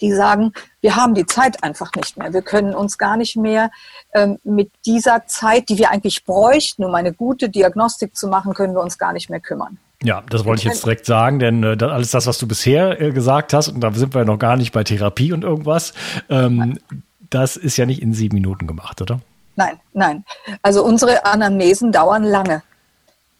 [0.00, 2.32] die sagen, wir haben die Zeit einfach nicht mehr.
[2.32, 3.70] Wir können uns gar nicht mehr
[4.14, 8.74] ähm, mit dieser Zeit, die wir eigentlich bräuchten, um eine gute Diagnostik zu machen, können
[8.74, 9.78] wir uns gar nicht mehr kümmern.
[10.02, 13.10] Ja, das wollte ich jetzt direkt sagen, denn äh, alles das, was du bisher äh,
[13.10, 15.92] gesagt hast, und da sind wir noch gar nicht bei Therapie und irgendwas,
[16.30, 16.78] ähm,
[17.30, 19.20] das ist ja nicht in sieben Minuten gemacht, oder?
[19.56, 20.24] Nein, nein.
[20.62, 22.62] Also unsere Anamnesen dauern lange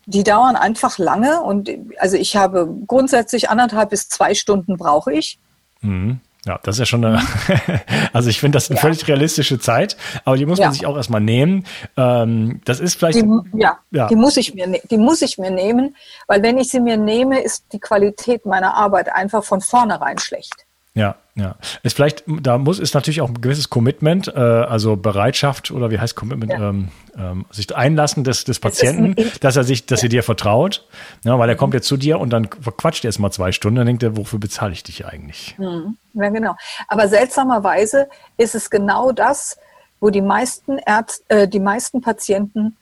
[0.08, 5.38] die dauern einfach lange und also ich habe grundsätzlich anderthalb bis zwei Stunden brauche ich.
[5.82, 6.20] Mhm.
[6.46, 7.20] Ja, das ist ja schon eine,
[8.14, 8.80] also ich finde das eine ja.
[8.80, 11.66] völlig realistische Zeit, aber die muss man sich auch erstmal nehmen.
[11.98, 13.20] Ähm, das ist vielleicht.
[13.20, 15.94] Die, ja, ja, die muss ich mir, ne-, die muss ich mir nehmen,
[16.26, 20.64] weil wenn ich sie mir nehme, ist die Qualität meiner Arbeit einfach von vornherein schlecht.
[20.98, 21.54] Ja, ja.
[21.84, 26.00] Ist vielleicht, da muss, ist natürlich auch ein gewisses Commitment, äh, also Bereitschaft oder wie
[26.00, 26.70] heißt Commitment, ja.
[26.70, 30.06] ähm, ähm, sich einlassen des, des Patienten, dass er sich, dass ja.
[30.06, 30.86] er dir vertraut,
[31.22, 33.76] ja, weil er kommt jetzt zu dir und dann quatscht er erst mal zwei Stunden,
[33.76, 35.54] dann denkt er, wofür bezahle ich dich eigentlich?
[35.58, 35.96] Mhm.
[36.14, 36.56] Ja, genau.
[36.88, 39.56] Aber seltsamerweise ist es genau das,
[40.00, 42.76] wo die meisten Ärzte, äh, die meisten Patienten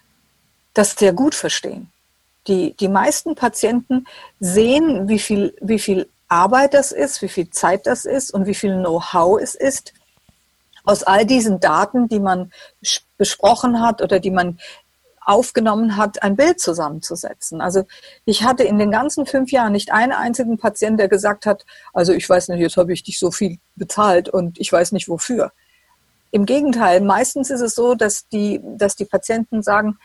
[0.72, 1.90] das sehr gut verstehen.
[2.46, 4.07] Die, die meisten Patienten
[4.40, 8.55] sehen, wie viel, wie viel Arbeit das ist, wie viel Zeit das ist und wie
[8.55, 9.93] viel Know-how es ist.
[10.85, 12.53] aus all diesen Daten, die man
[13.19, 14.59] besprochen hat oder die man
[15.21, 17.61] aufgenommen hat, ein Bild zusammenzusetzen.
[17.61, 17.85] Also
[18.25, 22.12] ich hatte in den ganzen fünf Jahren nicht einen einzigen Patienten, der gesagt hat, also
[22.12, 25.51] ich weiß nicht, jetzt habe ich dich so viel bezahlt und ich weiß nicht wofür.
[26.31, 29.99] Im Gegenteil, meistens ist es so, dass die, dass die Patienten sagen,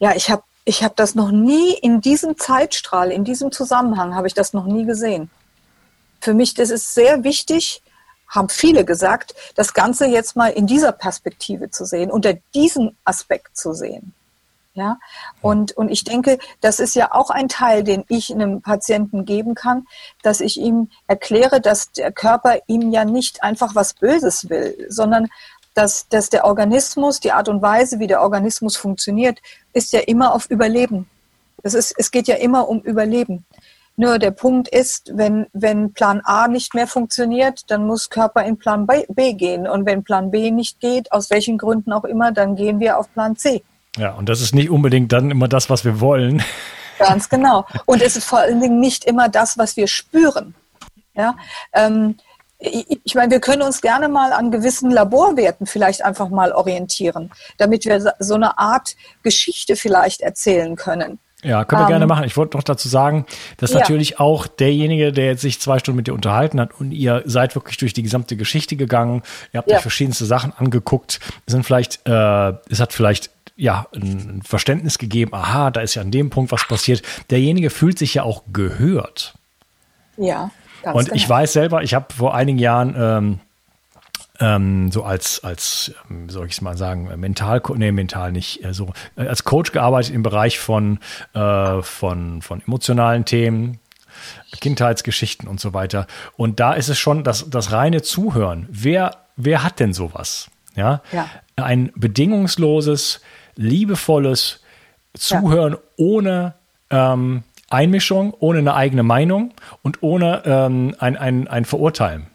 [0.00, 4.26] ja, ich habe ich hab das noch nie in diesem Zeitstrahl, in diesem Zusammenhang habe
[4.26, 5.30] ich das noch nie gesehen.
[6.26, 7.82] Für mich, das ist sehr wichtig,
[8.26, 13.56] haben viele gesagt, das Ganze jetzt mal in dieser Perspektive zu sehen, unter diesem Aspekt
[13.56, 14.12] zu sehen.
[14.74, 14.98] Ja,
[15.40, 19.54] und, und ich denke, das ist ja auch ein Teil, den ich einem Patienten geben
[19.54, 19.86] kann,
[20.24, 25.28] dass ich ihm erkläre, dass der Körper ihm ja nicht einfach was Böses will, sondern
[25.74, 29.38] dass, dass der Organismus, die Art und Weise, wie der Organismus funktioniert,
[29.74, 31.08] ist ja immer auf Überleben.
[31.62, 33.44] Das ist, es geht ja immer um Überleben.
[33.98, 38.58] Nur der Punkt ist, wenn, wenn Plan A nicht mehr funktioniert, dann muss Körper in
[38.58, 39.66] Plan B, gehen.
[39.66, 43.10] Und wenn Plan B nicht geht, aus welchen Gründen auch immer, dann gehen wir auf
[43.14, 43.62] Plan C.
[43.96, 46.42] Ja, und das ist nicht unbedingt dann immer das, was wir wollen.
[46.98, 47.66] Ganz genau.
[47.86, 50.54] Und es ist vor allen Dingen nicht immer das, was wir spüren.
[51.14, 51.34] Ja,
[51.72, 52.16] ähm,
[52.58, 57.30] ich, ich meine, wir können uns gerne mal an gewissen Laborwerten vielleicht einfach mal orientieren,
[57.58, 61.18] damit wir so eine Art Geschichte vielleicht erzählen können.
[61.46, 62.24] Ja, können wir um, gerne ähm, machen.
[62.24, 63.24] Ich wollte noch dazu sagen,
[63.58, 63.78] dass ja.
[63.78, 67.54] natürlich auch derjenige, der jetzt sich zwei Stunden mit dir unterhalten hat und ihr seid
[67.54, 69.76] wirklich durch die gesamte Geschichte gegangen, ihr habt ja.
[69.76, 75.70] euch verschiedenste Sachen angeguckt, sind vielleicht, äh, es hat vielleicht ja, ein Verständnis gegeben, aha,
[75.70, 77.02] da ist ja an dem Punkt was passiert.
[77.30, 79.34] Derjenige fühlt sich ja auch gehört.
[80.16, 80.50] Ja.
[80.82, 81.16] Ganz Und genau.
[81.16, 83.40] ich weiß selber, ich habe vor einigen Jahren ähm,
[84.40, 88.72] ähm, so als, als, ähm, soll ich es mal sagen, mental, nee, mental nicht, äh,
[88.74, 90.98] so äh, als Coach gearbeitet im Bereich von,
[91.34, 93.78] äh, von, von emotionalen Themen,
[94.60, 96.06] Kindheitsgeschichten und so weiter.
[96.36, 98.66] Und da ist es schon das, das reine Zuhören.
[98.70, 100.48] Wer, wer hat denn sowas?
[100.74, 101.02] Ja?
[101.12, 101.28] ja.
[101.56, 103.20] Ein bedingungsloses,
[103.56, 104.62] liebevolles
[105.14, 105.78] Zuhören ja.
[105.96, 106.54] ohne
[106.90, 112.28] ähm, Einmischung, ohne eine eigene Meinung und ohne ähm, ein, ein, ein Verurteilen.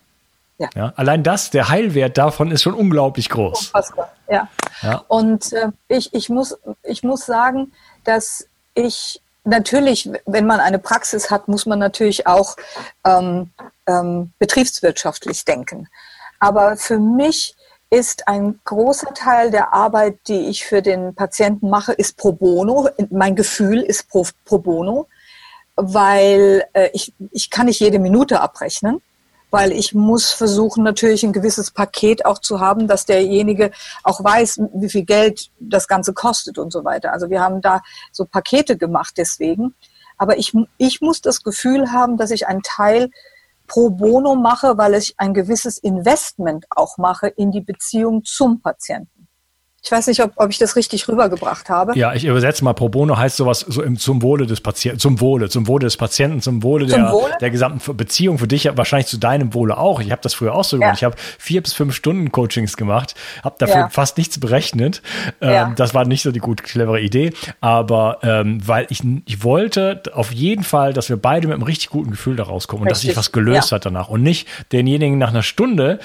[0.62, 0.70] Ja.
[0.76, 0.94] ja.
[0.96, 3.68] Allein das, der Heilwert davon ist schon unglaublich groß.
[3.68, 4.48] Unfassbar, ja.
[4.84, 5.04] ja.
[5.08, 7.72] Und äh, ich, ich, muss, ich muss sagen,
[8.04, 12.56] dass ich natürlich, wenn man eine Praxis hat, muss man natürlich auch
[13.06, 13.50] ähm,
[13.88, 15.88] ähm, betriebswirtschaftlich denken.
[16.40, 17.56] Aber für mich
[17.90, 22.88] ist ein großer Teil der Arbeit, die ich für den Patienten mache, ist pro bono.
[23.10, 25.08] Mein Gefühl ist pro, pro bono,
[25.76, 29.02] weil äh, ich, ich kann nicht jede Minute abrechnen,
[29.52, 33.72] weil ich muss versuchen, natürlich ein gewisses Paket auch zu haben, dass derjenige
[34.04, 37.14] auch weiß, wie viel Geld das Ganze kostet und so weiter.
[37.14, 39.76] Also wir haben da so Pakete gemacht deswegen.
[40.18, 43.10] Aber ich, ich muss das Gefühl haben, dass ich einen Teil
[43.68, 49.21] pro bono mache, weil ich ein gewisses Investment auch mache in die Beziehung zum Patienten.
[49.84, 51.98] Ich weiß nicht, ob, ob ich das richtig rübergebracht habe.
[51.98, 55.20] Ja, ich übersetze mal pro bono heißt sowas so im, zum Wohle des Patienten, zum
[55.20, 57.34] Wohle, zum Wohle des Patienten, zum Wohle, zum der, Wohle?
[57.42, 60.00] der gesamten Beziehung für dich, wahrscheinlich zu deinem Wohle auch.
[60.00, 61.02] Ich habe das früher auch so gemacht.
[61.02, 61.08] Ja.
[61.10, 63.90] Ich habe vier bis fünf Stunden Coachings gemacht, habe dafür ja.
[63.90, 65.02] fast nichts berechnet.
[65.42, 65.74] Ähm, ja.
[65.76, 70.32] Das war nicht so die gut clevere Idee, aber ähm, weil ich, ich wollte auf
[70.32, 72.90] jeden Fall, dass wir beide mit einem richtig guten Gefühl da rauskommen richtig.
[72.90, 75.98] und dass sich was gelöst hat danach und nicht denjenigen nach einer Stunde.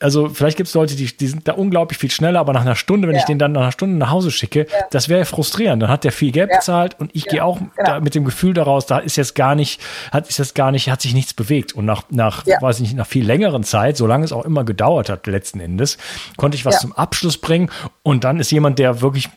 [0.00, 2.74] Also vielleicht gibt es Leute, die, die sind da unglaublich viel schneller, aber nach einer
[2.74, 5.82] Stunde, wenn ich den dann nach einer Stunde nach Hause schicke, das wäre frustrierend.
[5.82, 8.00] Dann hat der viel Geld bezahlt und ich gehe auch genau.
[8.00, 9.80] mit dem Gefühl daraus, da ist jetzt gar nicht,
[10.12, 11.72] hat ist jetzt gar nicht, hat sich nichts bewegt.
[11.72, 15.08] Und nach, nach, weiß ich nicht, nach viel längeren Zeit, solange es auch immer gedauert
[15.08, 15.98] hat, letzten Endes,
[16.36, 17.70] konnte ich was zum Abschluss bringen.
[18.02, 19.28] Und dann ist jemand, der wirklich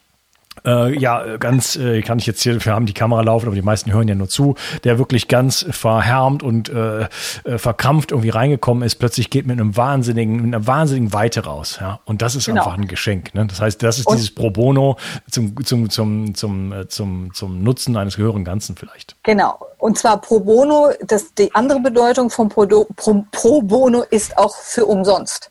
[0.66, 3.62] äh, ja, ganz, äh, kann ich jetzt hier, wir haben die Kamera laufen, aber die
[3.62, 7.08] meisten hören ja nur zu, der wirklich ganz verhärmt und äh,
[7.44, 11.78] äh, verkrampft irgendwie reingekommen ist, plötzlich geht mit einem wahnsinnigen, mit einer wahnsinnigen Weite raus,
[11.82, 12.00] ja.
[12.06, 12.62] Und das ist genau.
[12.62, 13.34] einfach ein Geschenk.
[13.34, 13.46] Ne?
[13.48, 14.98] Das heißt, das ist und dieses Pro Bono
[15.30, 19.16] zum, zum, zum, zum, äh, zum, zum Nutzen eines gehörigen Ganzen vielleicht.
[19.24, 19.60] Genau.
[19.78, 24.56] Und zwar Pro Bono, das, die andere Bedeutung von Pro, Pro, Pro Bono ist auch
[24.56, 25.50] für umsonst.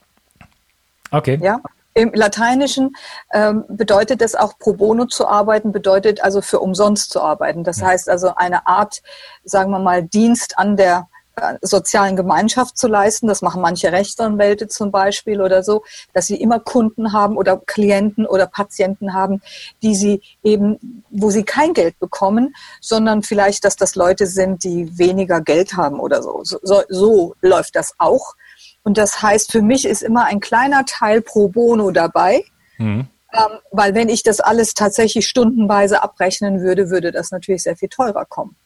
[1.10, 1.38] Okay.
[1.42, 1.60] Ja.
[1.94, 2.94] Im Lateinischen
[3.32, 7.64] ähm, bedeutet es auch pro bono zu arbeiten, bedeutet also für umsonst zu arbeiten.
[7.64, 9.02] Das heißt also eine Art,
[9.44, 13.26] sagen wir mal, Dienst an der äh, sozialen Gemeinschaft zu leisten.
[13.26, 18.24] Das machen manche Rechtsanwälte zum Beispiel oder so, dass sie immer Kunden haben oder Klienten
[18.24, 19.42] oder Patienten haben,
[19.82, 24.96] die sie eben, wo sie kein Geld bekommen, sondern vielleicht, dass das Leute sind, die
[24.96, 26.40] weniger Geld haben oder so.
[26.44, 28.34] So, so läuft das auch.
[28.82, 32.44] Und das heißt, für mich ist immer ein kleiner Teil pro bono dabei.
[32.78, 33.06] Mhm.
[33.32, 37.88] Ähm, weil wenn ich das alles tatsächlich stundenweise abrechnen würde, würde das natürlich sehr viel
[37.88, 38.56] teurer kommen.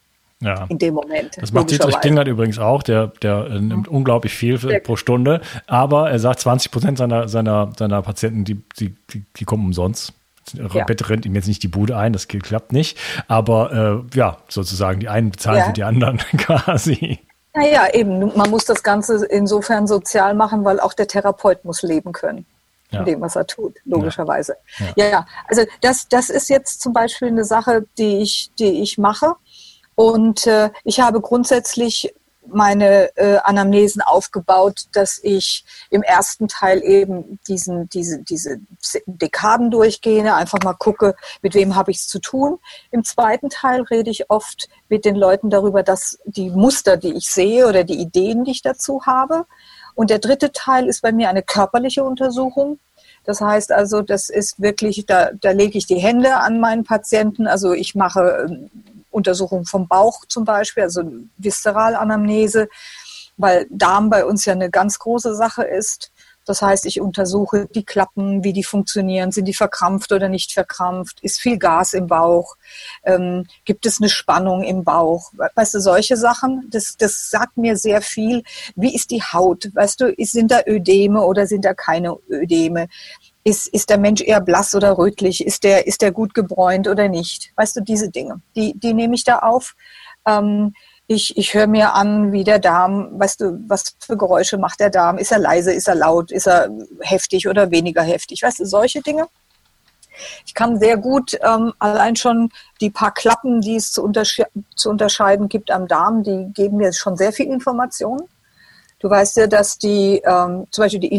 [0.41, 0.67] ja.
[0.69, 1.37] in dem Moment.
[1.39, 3.97] Das macht Dietrich Klingert übrigens auch, der, der äh, nimmt mhm.
[3.97, 8.63] unglaublich viel für, pro Stunde, aber er sagt, 20 Prozent seiner, seiner, seiner Patienten, die,
[8.79, 10.13] die, die, die kommen umsonst.
[10.53, 10.85] Ja.
[10.85, 12.99] Bett rennt ihm jetzt nicht die Bude ein, das klappt nicht.
[13.29, 15.65] Aber äh, ja, sozusagen, die einen bezahlen ja.
[15.67, 17.19] für die anderen quasi.
[17.55, 22.13] Naja, eben, man muss das Ganze insofern sozial machen, weil auch der Therapeut muss leben
[22.13, 22.47] können.
[22.91, 23.01] Ja.
[23.01, 24.57] In dem, was er tut, logischerweise.
[24.97, 28.99] Ja, ja also das, das ist jetzt zum Beispiel eine Sache, die ich, die ich
[28.99, 29.35] mache.
[29.95, 32.15] Und äh, ich habe grundsätzlich
[32.47, 38.59] meine äh, Anamnesen aufgebaut, dass ich im ersten Teil eben diesen, diese, diese
[39.07, 42.59] Dekaden durchgehe, einfach mal gucke, mit wem habe ich es zu tun.
[42.91, 47.29] Im zweiten Teil rede ich oft mit den Leuten darüber, dass die Muster, die ich
[47.31, 49.47] sehe oder die Ideen, die ich dazu habe.
[49.95, 52.79] Und der dritte Teil ist bei mir eine körperliche Untersuchung.
[53.25, 57.47] Das heißt also, das ist wirklich, da, da lege ich die Hände an meinen Patienten.
[57.47, 58.71] Also ich mache ähm,
[59.15, 61.03] Untersuchung vom Bauch zum Beispiel, also
[61.39, 62.69] Visceralanamnese,
[63.37, 66.13] weil Darm bei uns ja eine ganz große Sache ist.
[66.47, 71.21] Das heißt, ich untersuche die Klappen, wie die funktionieren, sind die verkrampft oder nicht verkrampft,
[71.21, 72.57] ist viel Gas im Bauch,
[73.05, 77.77] ähm, gibt es eine Spannung im Bauch, weißt du, solche Sachen, das, das sagt mir
[77.77, 78.43] sehr viel.
[78.77, 82.89] Wie ist die Haut, weißt du, sind da Ödeme oder sind da keine Ödeme?
[83.45, 85.47] Ist, ist der Mensch eher blass oder rötlich?
[85.47, 87.53] Ist der, ist der gut gebräunt oder nicht?
[87.57, 89.75] Weißt du, diese Dinge, die, die nehme ich da auf.
[90.27, 90.75] Ähm,
[91.07, 94.89] ich, ich höre mir an, wie der Darm, weißt du, was für Geräusche macht der
[94.89, 95.19] Darm?
[95.19, 98.43] Ist er leise, ist er laut, ist er heftig oder weniger heftig?
[98.43, 99.27] Weißt du, solche Dinge.
[100.47, 104.89] Ich kann sehr gut ähm, allein schon die paar Klappen, die es zu, untersche zu
[104.89, 108.23] unterscheiden gibt am Darm, die geben mir schon sehr viel Information.
[109.01, 111.13] Du weißt ja, dass die, ähm, zum Beispiel die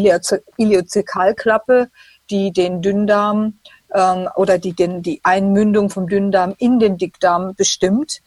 [0.56, 1.88] Iliozekalklappe,
[2.30, 3.58] die den Dünndarm
[3.92, 8.20] ähm, oder die, den, die Einmündung vom Dünndarm in den Dickdarm bestimmt,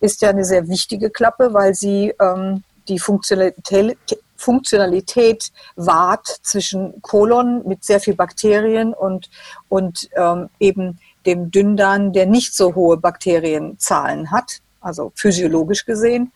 [0.00, 3.98] ist ja eine sehr wichtige Klappe, weil sie ähm, die Funktionalität,
[4.36, 9.30] Funktionalität wahrt zwischen Kolon mit sehr viel Bakterien und,
[9.68, 16.32] und ähm, eben dem Dünndarm, der nicht so hohe Bakterienzahlen hat, also physiologisch gesehen.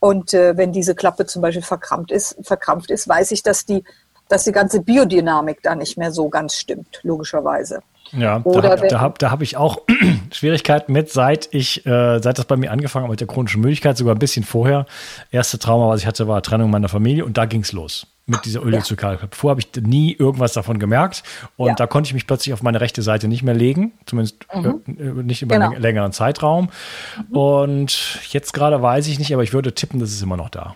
[0.00, 3.82] Und äh, wenn diese Klappe zum Beispiel verkrampft ist, verkrampft ist, weiß ich, dass die
[4.28, 7.80] dass die ganze Biodynamik da nicht mehr so ganz stimmt, logischerweise.
[8.12, 9.82] Ja, Oder da, da habe da hab ich auch
[10.32, 13.96] Schwierigkeiten mit, seit ich, äh, seit das bei mir angefangen hat mit der chronischen Müdigkeit,
[13.96, 14.86] sogar ein bisschen vorher.
[15.30, 18.44] Erste Trauma, was ich hatte, war Trennung meiner Familie und da ging es los mit
[18.44, 19.18] dieser Öliozykal.
[19.20, 19.28] Ja.
[19.30, 21.22] Vorher habe ich nie irgendwas davon gemerkt
[21.56, 21.74] und ja.
[21.74, 24.82] da konnte ich mich plötzlich auf meine rechte Seite nicht mehr legen, zumindest mhm.
[24.86, 25.70] äh, nicht über genau.
[25.70, 26.68] einen längeren Zeitraum.
[27.30, 27.36] Mhm.
[27.36, 30.74] Und jetzt gerade weiß ich nicht, aber ich würde tippen, das ist immer noch da.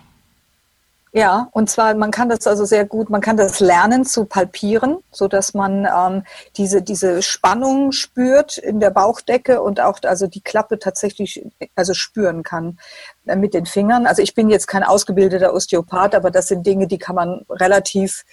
[1.14, 4.96] Ja, und zwar, man kann das also sehr gut, man kann das lernen zu palpieren,
[5.10, 6.24] so dass man ähm,
[6.56, 11.44] diese, diese Spannung spürt in der Bauchdecke und auch also die Klappe tatsächlich
[11.74, 12.78] also spüren kann
[13.26, 14.06] äh, mit den Fingern.
[14.06, 18.24] Also ich bin jetzt kein ausgebildeter Osteopath, aber das sind Dinge, die kann man relativ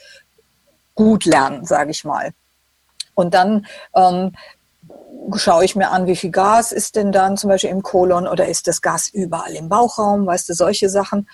[0.95, 2.31] gut lernen, sage ich mal.
[3.13, 4.31] Und dann ähm,
[5.35, 8.47] schaue ich mir an, wie viel Gas ist denn dann zum Beispiel im Kolon oder
[8.47, 11.27] ist das Gas überall im Bauchraum, weißt du, solche Sachen.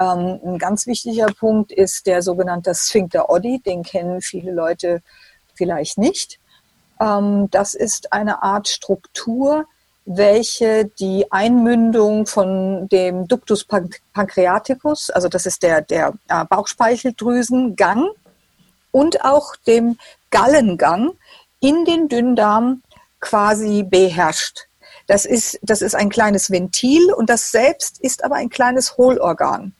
[0.00, 5.02] Ähm, ein ganz wichtiger Punkt ist der sogenannte Sphincter Oddi, den kennen viele Leute
[5.54, 6.38] vielleicht nicht.
[7.00, 9.66] Ähm, das ist eine Art Struktur,
[10.04, 13.66] welche die Einmündung von dem Ductus
[14.14, 18.08] pancreaticus, also das ist der, der äh, Bauchspeicheldrüsengang
[18.90, 19.98] und auch dem
[20.30, 21.12] Gallengang
[21.60, 22.82] in den Dünndarm
[23.20, 24.68] quasi beherrscht.
[25.06, 29.74] Das ist, das ist ein kleines Ventil und das selbst ist aber ein kleines Hohlorgan.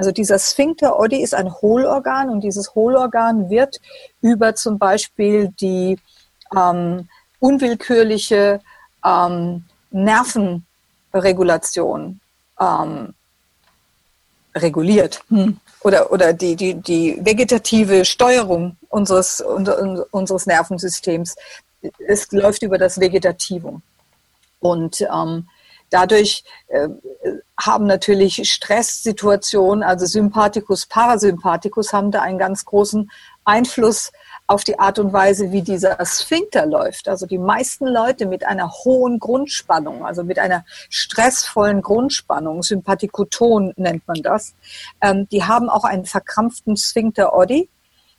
[0.00, 3.78] Also dieser Sphincter Oddi ist ein Hohlorgan und dieses Hohlorgan wird
[4.22, 5.98] über zum Beispiel die
[6.56, 7.06] ähm,
[7.38, 8.62] unwillkürliche
[9.04, 12.18] ähm, Nervenregulation
[12.58, 13.12] ähm,
[14.54, 15.60] reguliert hm.
[15.82, 21.36] oder, oder die, die, die vegetative Steuerung unseres, unseres Nervensystems.
[22.08, 23.82] Es läuft über das Vegetativum.
[24.60, 25.46] Und ähm,
[25.90, 26.88] Dadurch äh,
[27.58, 33.10] haben natürlich Stresssituationen, also Sympathikus, Parasympathikus, haben da einen ganz großen
[33.44, 34.12] Einfluss
[34.46, 37.08] auf die Art und Weise, wie dieser Sphinkter läuft.
[37.08, 44.06] Also die meisten Leute mit einer hohen Grundspannung, also mit einer stressvollen Grundspannung, Sympathikoton nennt
[44.08, 44.54] man das,
[45.00, 47.68] ähm, die haben auch einen verkrampften Sphincter Oddi.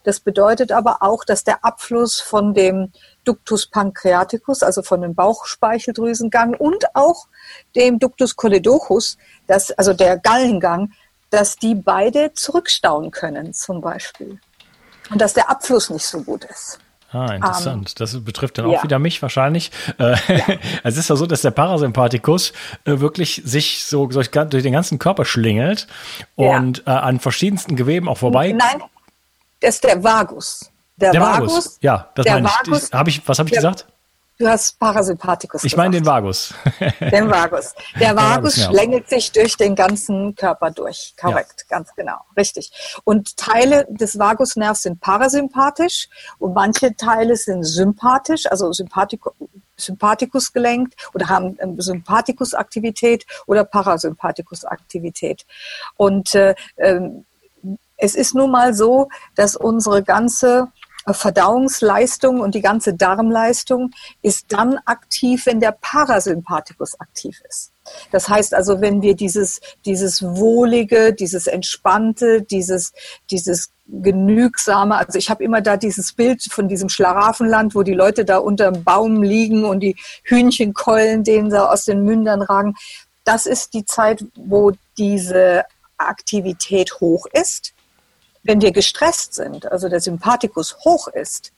[0.03, 2.91] Das bedeutet aber auch, dass der Abfluss von dem
[3.23, 7.27] Ductus pancreaticus, also von dem Bauchspeicheldrüsengang und auch
[7.75, 10.91] dem Ductus choledochus, das, also der Gallengang,
[11.29, 14.39] dass die beide zurückstauen können zum Beispiel.
[15.09, 16.79] Und dass der Abfluss nicht so gut ist.
[17.11, 17.89] Ah, interessant.
[17.89, 18.83] Um, das betrifft dann auch ja.
[18.83, 19.71] wieder mich wahrscheinlich.
[19.99, 20.43] Äh, ja.
[20.83, 22.53] es ist ja so, dass der Parasympathikus
[22.85, 25.87] äh, wirklich sich so durch, den ganzen Körper schlingelt
[26.35, 26.95] und ja.
[26.95, 28.53] äh, an verschiedensten Geweben auch vorbei.
[28.53, 28.81] Nein,
[29.61, 30.69] das ist der Vagus.
[30.97, 31.51] Der, der Vagus.
[31.51, 31.77] Vagus.
[31.81, 32.91] Ja, das meine ich.
[32.91, 33.27] Hab ich.
[33.27, 33.87] Was habe ich gesagt?
[34.41, 35.63] Du hast Parasympathikus.
[35.63, 36.51] Ich meine den Vagus.
[36.99, 37.75] den Vagus.
[37.99, 38.71] Der Vagus ja.
[38.71, 41.13] schlängelt sich durch den ganzen Körper durch.
[41.15, 41.77] Korrekt, ja.
[41.77, 42.17] ganz genau.
[42.35, 42.71] Richtig.
[43.03, 49.33] Und Teile des Vagusnervs sind parasympathisch und manche Teile sind sympathisch, also Sympathikus.
[49.77, 55.45] Sympathikus gelenkt oder haben ähm, Sympathikusaktivität oder Parasympathikusaktivität.
[55.97, 57.25] Und äh, ähm,
[58.01, 60.67] es ist nun mal so, dass unsere ganze
[61.07, 67.71] Verdauungsleistung und die ganze Darmleistung ist dann aktiv, wenn der Parasympathikus aktiv ist.
[68.11, 72.93] Das heißt also, wenn wir dieses, dieses wohlige, dieses entspannte, dieses,
[73.31, 78.23] dieses genügsame, also ich habe immer da dieses Bild von diesem Schlaraffenland, wo die Leute
[78.23, 82.75] da unter dem Baum liegen und die Hühnchenkeulen denen da aus den Mündern ragen.
[83.23, 85.63] Das ist die Zeit, wo diese
[85.97, 87.73] Aktivität hoch ist.
[88.43, 91.51] Wenn wir gestresst sind, also der Sympathikus hoch ist,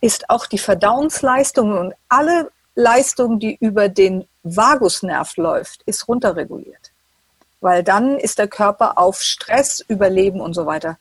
[0.00, 6.90] ist auch die Verdauungsleistung und alle Leistung, die über den Vagusnerv läuft, ist runterreguliert.
[7.60, 10.98] Weil dann ist der Körper auf Stress, Überleben und so weiter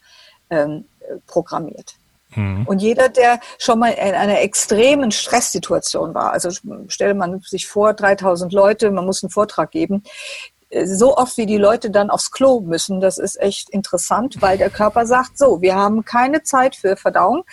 [0.49, 0.85] ähm,
[1.25, 1.95] programmiert.
[2.35, 2.65] Mhm.
[2.67, 6.49] Und jeder, der schon mal in einer extremen Stresssituation war, also
[6.87, 10.03] stelle man sich vor, 3000 Leute, man muss einen Vortrag geben,
[10.85, 14.69] so oft wie die Leute dann aufs Klo müssen, das ist echt interessant, weil der
[14.69, 17.43] Körper sagt, so, wir haben keine Zeit für Verdauung,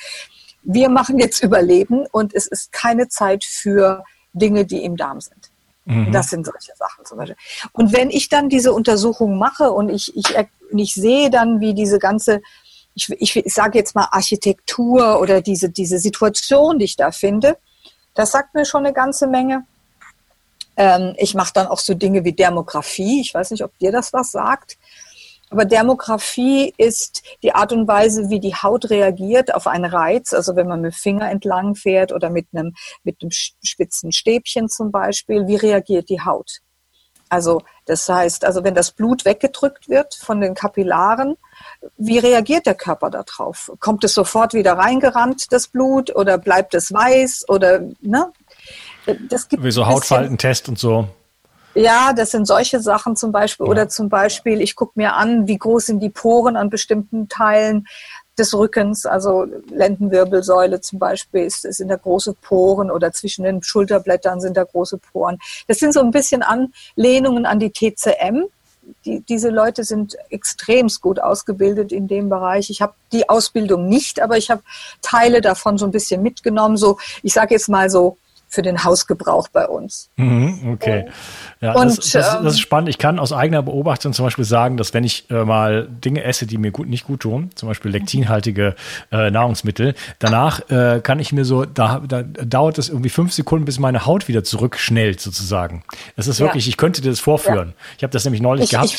[0.62, 5.50] wir machen jetzt Überleben und es ist keine Zeit für Dinge, die im Darm sind.
[5.84, 6.12] Mhm.
[6.12, 7.36] Das sind solche Sachen zum Beispiel.
[7.72, 10.26] Und wenn ich dann diese Untersuchung mache und ich, ich,
[10.76, 12.42] ich sehe dann, wie diese ganze,
[12.94, 17.56] ich, ich, ich sage jetzt mal Architektur oder diese, diese Situation, die ich da finde,
[18.14, 19.64] das sagt mir schon eine ganze Menge.
[20.78, 23.20] Ähm, ich mache dann auch so Dinge wie Dermografie.
[23.20, 24.78] Ich weiß nicht, ob dir das was sagt.
[25.50, 30.32] Aber Dermografie ist die Art und Weise, wie die Haut reagiert auf einen Reiz.
[30.32, 34.68] Also wenn man mit dem Finger entlang fährt oder mit einem, mit einem spitzen Stäbchen
[34.68, 36.60] zum Beispiel, wie reagiert die Haut?
[37.30, 41.36] Also das heißt, also wenn das Blut weggedrückt wird von den Kapillaren,
[41.96, 43.72] wie reagiert der Körper darauf?
[43.80, 47.48] Kommt es sofort wieder reingerannt, das Blut, oder bleibt es weiß?
[47.48, 48.32] Oder ne?
[49.28, 51.08] Das gibt Wie so Hautfaltentest und so.
[51.74, 53.66] Ja, das sind solche Sachen zum Beispiel.
[53.66, 53.70] Ja.
[53.70, 57.86] Oder zum Beispiel, ich gucke mir an, wie groß sind die Poren an bestimmten Teilen
[58.38, 64.40] des Rückens, also Lendenwirbelsäule zum Beispiel, ist, sind da große Poren oder zwischen den Schulterblättern
[64.40, 65.38] sind da große Poren.
[65.66, 68.44] Das sind so ein bisschen Anlehnungen an die TCM.
[69.04, 72.70] Die, diese Leute sind extremst gut ausgebildet in dem Bereich.
[72.70, 74.62] Ich habe die Ausbildung nicht, aber ich habe
[75.02, 76.76] Teile davon so ein bisschen mitgenommen.
[76.76, 78.16] So, ich sage jetzt mal so
[78.48, 80.10] für den Hausgebrauch bei uns.
[80.16, 81.06] Mhm, okay.
[81.60, 82.88] Ja, und, das, das, das, ist ähm, spannend.
[82.88, 86.46] Ich kann aus eigener Beobachtung zum Beispiel sagen, dass wenn ich äh, mal Dinge esse,
[86.46, 88.74] die mir gut nicht gut tun, zum Beispiel lektinhaltige
[89.10, 93.64] äh, Nahrungsmittel, danach äh, kann ich mir so, da, da dauert es irgendwie fünf Sekunden,
[93.64, 95.82] bis meine Haut wieder zurückschnellt sozusagen.
[96.16, 96.70] Das ist wirklich, ja.
[96.70, 97.68] ich könnte dir das vorführen.
[97.68, 97.84] Ja.
[97.98, 98.88] Ich habe das nämlich neulich ich, gehabt.
[98.88, 98.94] Ich,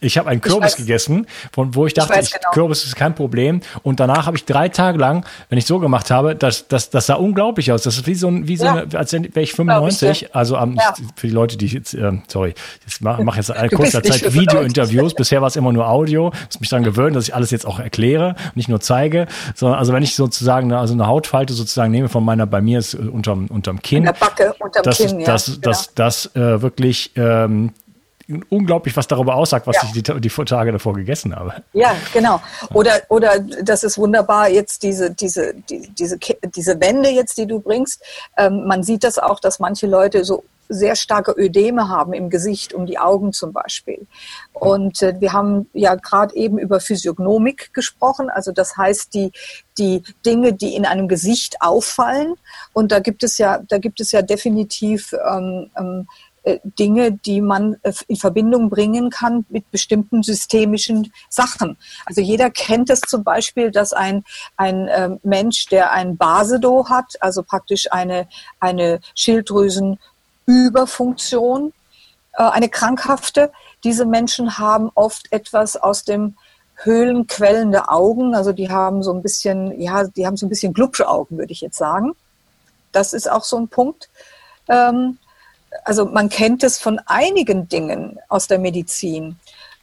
[0.00, 2.50] ich habe hab einen Kürbis gegessen, von wo ich dachte, ich genau.
[2.52, 3.60] Kürbis ist kein Problem.
[3.82, 7.06] Und danach habe ich drei Tage lang, wenn ich so gemacht habe, das, das, das
[7.06, 7.82] sah unglaublich aus.
[7.82, 10.74] Das ist wie so ein, wie so eine als wäre ich 95, ich, also am,
[10.74, 10.94] ja.
[11.16, 12.54] für die Leute, die jetzt, äh, sorry,
[12.86, 15.14] ich mache mach jetzt eine kurze Zeit Video-Interviews.
[15.14, 16.32] Bisher war es immer nur Audio.
[16.46, 19.92] Muss mich daran gewöhnen, dass ich alles jetzt auch erkläre, nicht nur zeige, sondern also
[19.92, 23.80] wenn ich sozusagen also eine Hautfalte sozusagen nehme von meiner, bei mir ist unterm, unterm
[23.82, 23.98] Kinn.
[23.98, 25.26] In der Backe, unterm das, Kinn, ja.
[25.26, 25.70] Das, das, genau.
[25.70, 27.72] das, das äh, wirklich ähm,
[28.48, 29.82] unglaublich was darüber aussagt, was ja.
[29.84, 31.62] ich die, die Tage davor gegessen habe.
[31.72, 32.40] Ja, genau.
[32.72, 36.18] Oder, oder das ist wunderbar, jetzt diese, diese, die, diese,
[36.54, 38.02] diese Wände jetzt, die du bringst.
[38.36, 42.72] Ähm, man sieht das auch, dass manche Leute so sehr starke Ödeme haben im Gesicht,
[42.72, 44.06] um die Augen zum Beispiel.
[44.52, 49.32] Und äh, wir haben ja gerade eben über Physiognomik gesprochen, also das heißt die,
[49.76, 52.34] die Dinge, die in einem Gesicht auffallen.
[52.72, 56.29] Und da gibt es ja, da gibt es ja definitiv ähm, ähm, äh,
[56.78, 61.76] Dinge, die man äh, in Verbindung bringen kann mit bestimmten systemischen Sachen.
[62.06, 64.24] Also jeder kennt es zum Beispiel, dass ein,
[64.56, 68.26] ein äh, Mensch, der ein Basedo hat, also praktisch eine,
[68.58, 71.74] eine Schilddrüsenüberfunktion,
[72.32, 73.52] äh, eine krankhafte,
[73.84, 76.36] diese Menschen haben oft etwas aus dem
[76.76, 80.72] Höhlenquellen der Augen, also die haben so ein bisschen, ja, die haben so ein bisschen
[80.72, 82.12] Glubschaugen, würde ich jetzt sagen.
[82.92, 84.08] Das ist auch so ein Punkt.
[84.68, 85.18] Ähm,
[85.84, 89.36] also man kennt es von einigen Dingen aus der Medizin.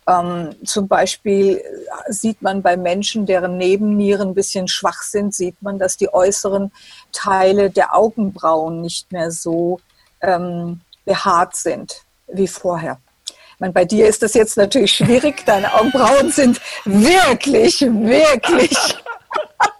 [0.07, 1.61] Ähm, zum Beispiel
[2.07, 6.71] sieht man bei Menschen, deren Nebennieren ein bisschen schwach sind, sieht man, dass die äußeren
[7.11, 9.79] Teile der Augenbrauen nicht mehr so
[10.21, 12.99] ähm, behaart sind wie vorher.
[13.29, 15.43] Ich meine, bei dir ist das jetzt natürlich schwierig.
[15.45, 18.77] Deine Augenbrauen sind wirklich, wirklich.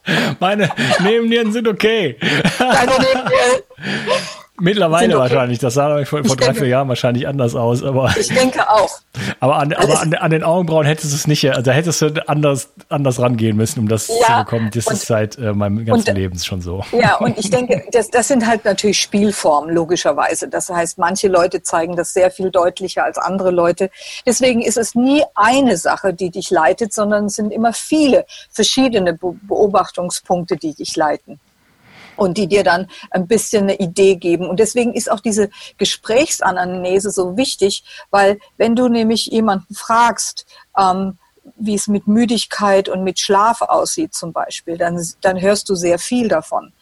[0.40, 2.18] Meine Nebennieren sind okay.
[2.58, 3.62] Deine Nebennieren
[4.60, 5.22] Mittlerweile okay.
[5.22, 5.60] wahrscheinlich.
[5.60, 7.84] Das sah vor, vor drei, vier Jahren wahrscheinlich anders aus.
[7.84, 9.00] Aber ich denke auch.
[9.40, 12.70] Aber an, aber an, an den Augenbrauen hättest du es nicht, also hättest du anders,
[12.90, 14.72] anders rangehen müssen, um das ja, zu bekommen.
[14.74, 16.84] Das und, ist seit äh, meinem ganzen und, Leben schon so.
[16.92, 20.48] Ja, und ich denke, das, das sind halt natürlich Spielformen, logischerweise.
[20.48, 23.92] Das heißt, manche Leute zeigen das sehr viel deutlicher als andere Leute.
[24.26, 29.14] Deswegen ist es nie eine Sache, die dich leitet, sondern es sind immer viele verschiedene
[29.14, 31.40] Beobachtungspunkte, die dich leiten
[32.18, 34.48] und die dir dann ein bisschen eine Idee geben.
[34.48, 40.46] Und deswegen ist auch diese Gesprächsanamnese so wichtig, weil wenn du nämlich jemanden fragst,
[40.78, 41.18] ähm,
[41.56, 45.98] wie es mit Müdigkeit und mit Schlaf aussieht zum Beispiel, dann, dann hörst du sehr
[45.98, 46.74] viel davon.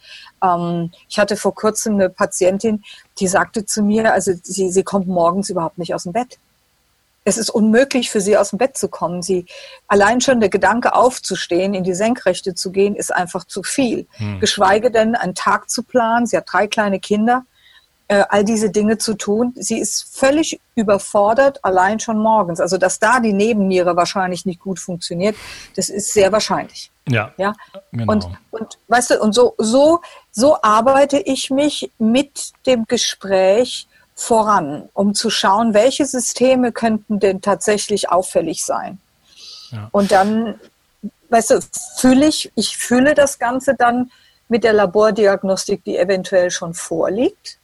[0.42, 2.82] Ähm, ich hatte vor kurzem eine Patientin,
[3.20, 6.38] die sagte zu mir, also sie, sie kommt morgens überhaupt nicht aus dem Bett
[7.26, 9.20] es ist unmöglich für sie aus dem Bett zu kommen.
[9.20, 9.46] Sie
[9.88, 14.06] allein schon der Gedanke aufzustehen, in die Senkrechte zu gehen, ist einfach zu viel.
[14.12, 14.38] Hm.
[14.38, 16.26] Geschweige denn einen Tag zu planen.
[16.26, 17.44] Sie hat drei kleine Kinder,
[18.06, 19.52] äh, all diese Dinge zu tun.
[19.56, 22.60] Sie ist völlig überfordert, allein schon morgens.
[22.60, 25.34] Also dass da die Nebenniere wahrscheinlich nicht gut funktioniert,
[25.74, 26.92] das ist sehr wahrscheinlich.
[27.08, 27.32] Ja.
[27.38, 27.54] Ja.
[27.90, 28.12] Genau.
[28.12, 30.00] Und, und weißt du, und so so
[30.30, 37.42] so arbeite ich mich mit dem Gespräch voran, um zu schauen, welche Systeme könnten denn
[37.42, 38.98] tatsächlich auffällig sein.
[39.70, 39.88] Ja.
[39.92, 40.58] Und dann,
[41.28, 41.60] weißt du,
[41.98, 44.10] fühle ich, ich fühle das Ganze dann
[44.48, 47.58] mit der Labordiagnostik, die eventuell schon vorliegt.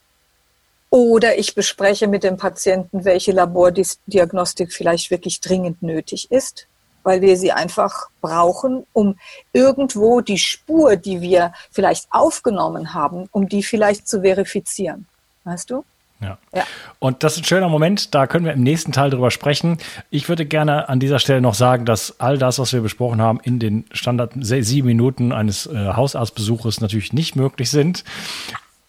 [0.91, 6.67] Oder ich bespreche mit dem Patienten, welche Labordiagnostik vielleicht wirklich dringend nötig ist,
[7.03, 9.19] weil wir sie einfach brauchen, um
[9.55, 15.07] irgendwo die Spur, die wir vielleicht aufgenommen haben, um die vielleicht zu verifizieren.
[15.45, 15.83] Weißt du?
[16.23, 16.39] Ja.
[16.55, 16.65] ja.
[16.99, 19.79] Und das ist ein schöner Moment, da können wir im nächsten Teil drüber sprechen.
[20.11, 23.41] Ich würde gerne an dieser Stelle noch sagen, dass all das, was wir besprochen haben,
[23.43, 28.05] in den Standard sieben Minuten eines äh, Hausarztbesuches natürlich nicht möglich sind.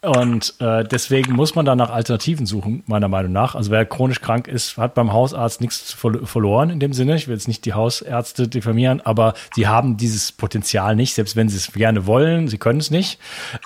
[0.04, 3.54] Und äh, deswegen muss man da nach Alternativen suchen, meiner Meinung nach.
[3.54, 7.16] Also wer chronisch krank ist, hat beim Hausarzt nichts verloren in dem Sinne.
[7.16, 11.48] Ich will jetzt nicht die Hausärzte diffamieren, aber sie haben dieses Potenzial nicht, selbst wenn
[11.48, 13.18] sie es gerne wollen, sie können es nicht.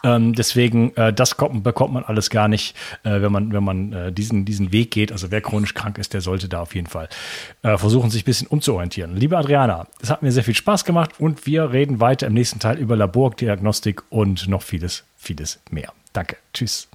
[0.04, 3.92] Ähm, deswegen, äh, das kommt, bekommt man alles gar nicht, äh, wenn man, wenn man
[3.92, 5.10] äh, diesen, diesen Weg geht.
[5.10, 7.08] Also wer chronisch krank ist, der sollte da auf jeden Fall
[7.62, 9.16] äh, versuchen, sich ein bisschen umzuorientieren.
[9.16, 12.60] Liebe Adriana, es hat mir sehr viel Spaß gemacht und wir reden weiter im nächsten
[12.60, 15.92] Teil über Labordiagnostik und noch vieles, vieles mehr.
[16.18, 16.36] Danke.
[16.52, 16.88] Tschüss.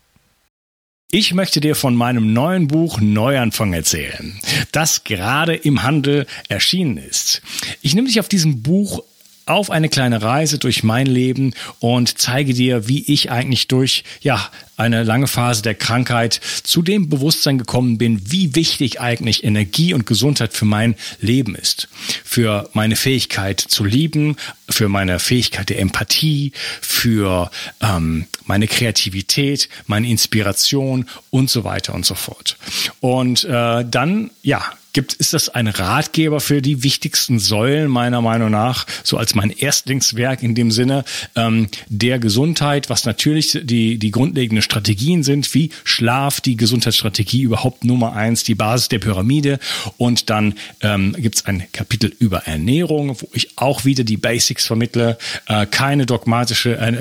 [1.09, 4.37] Ich möchte dir von meinem neuen Buch Neuanfang erzählen,
[4.73, 7.41] das gerade im Handel erschienen ist.
[7.81, 9.01] Ich nehme dich auf diesem Buch
[9.45, 14.49] auf eine kleine Reise durch mein Leben und zeige dir, wie ich eigentlich durch ja
[14.75, 20.05] eine lange Phase der Krankheit zu dem Bewusstsein gekommen bin, wie wichtig eigentlich Energie und
[20.05, 21.87] Gesundheit für mein Leben ist,
[22.23, 24.35] für meine Fähigkeit zu lieben,
[24.69, 32.05] für meine Fähigkeit der Empathie, für ähm, meine Kreativität, meine Inspiration und so weiter und
[32.05, 32.57] so fort.
[32.99, 34.63] Und äh, dann ja
[34.93, 39.49] gibt, ist das ein Ratgeber für die wichtigsten Säulen meiner Meinung nach, so als mein
[39.49, 41.03] Erstlingswerk in dem Sinne
[41.35, 47.83] ähm, der Gesundheit, was natürlich die, die grundlegenden Strategien sind, wie Schlaf, die Gesundheitsstrategie überhaupt
[47.83, 49.59] Nummer eins, die Basis der Pyramide.
[49.97, 54.67] Und dann ähm, gibt es ein Kapitel über Ernährung, wo ich auch wieder die Basics
[54.67, 55.17] vermittle,
[55.47, 56.93] äh, keine dogmatische äh,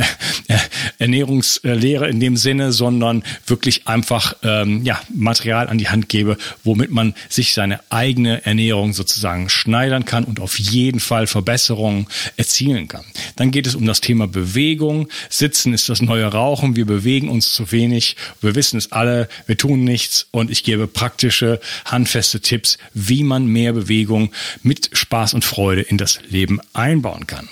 [0.49, 0.59] äh,
[0.99, 6.91] Ernährungslehre in dem Sinne, sondern wirklich einfach ähm, ja, Material an die Hand gebe, womit
[6.91, 12.07] man sich seine eigene Ernährung sozusagen schneidern kann und auf jeden Fall Verbesserungen
[12.37, 13.05] erzielen kann.
[13.37, 15.09] Dann geht es um das Thema Bewegung.
[15.29, 16.77] Sitzen ist das neue Rauchen.
[16.77, 18.17] Wir bewegen uns zu wenig.
[18.41, 19.29] Wir wissen es alle.
[19.47, 20.27] Wir tun nichts.
[20.31, 25.99] Und ich gebe praktische, handfeste Tipps, wie man mehr Bewegung mit Spaß und Freude in
[25.99, 27.49] das Leben einbauen kann.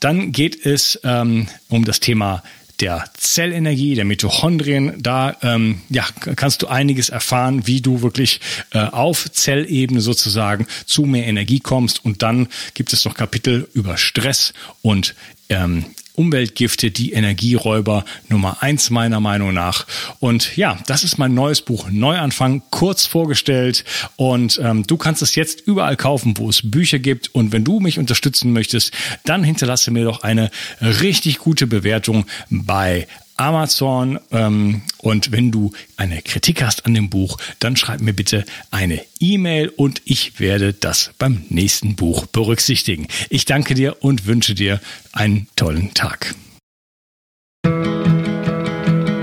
[0.00, 2.42] Dann geht es ähm, um das Thema
[2.82, 5.00] der Zellenergie, der Mitochondrien.
[5.00, 6.04] Da ähm, ja,
[6.34, 8.40] kannst du einiges erfahren, wie du wirklich
[8.72, 12.04] äh, auf Zellebene sozusagen zu mehr Energie kommst.
[12.04, 14.52] Und dann gibt es noch Kapitel über Stress
[14.82, 15.14] und
[15.48, 19.86] ähm, Umweltgifte, die Energieräuber Nummer eins meiner Meinung nach.
[20.18, 23.84] Und ja, das ist mein neues Buch Neuanfang, kurz vorgestellt.
[24.16, 27.34] Und ähm, du kannst es jetzt überall kaufen, wo es Bücher gibt.
[27.34, 28.92] Und wenn du mich unterstützen möchtest,
[29.24, 30.50] dann hinterlasse mir doch eine
[30.80, 33.06] richtig gute Bewertung bei
[33.36, 34.18] Amazon.
[34.30, 39.00] Ähm, und wenn du eine Kritik hast an dem Buch, dann schreib mir bitte eine
[39.20, 43.08] E-Mail und ich werde das beim nächsten Buch berücksichtigen.
[43.30, 44.80] Ich danke dir und wünsche dir
[45.12, 46.34] einen tollen Tag.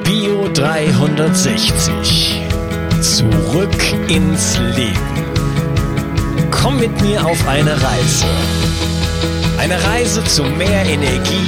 [0.04, 2.42] Bio 360.
[3.02, 5.30] Zurück ins Leben.
[6.52, 8.26] Komm mit mir auf eine Reise.
[9.58, 11.48] Eine Reise zu mehr Energie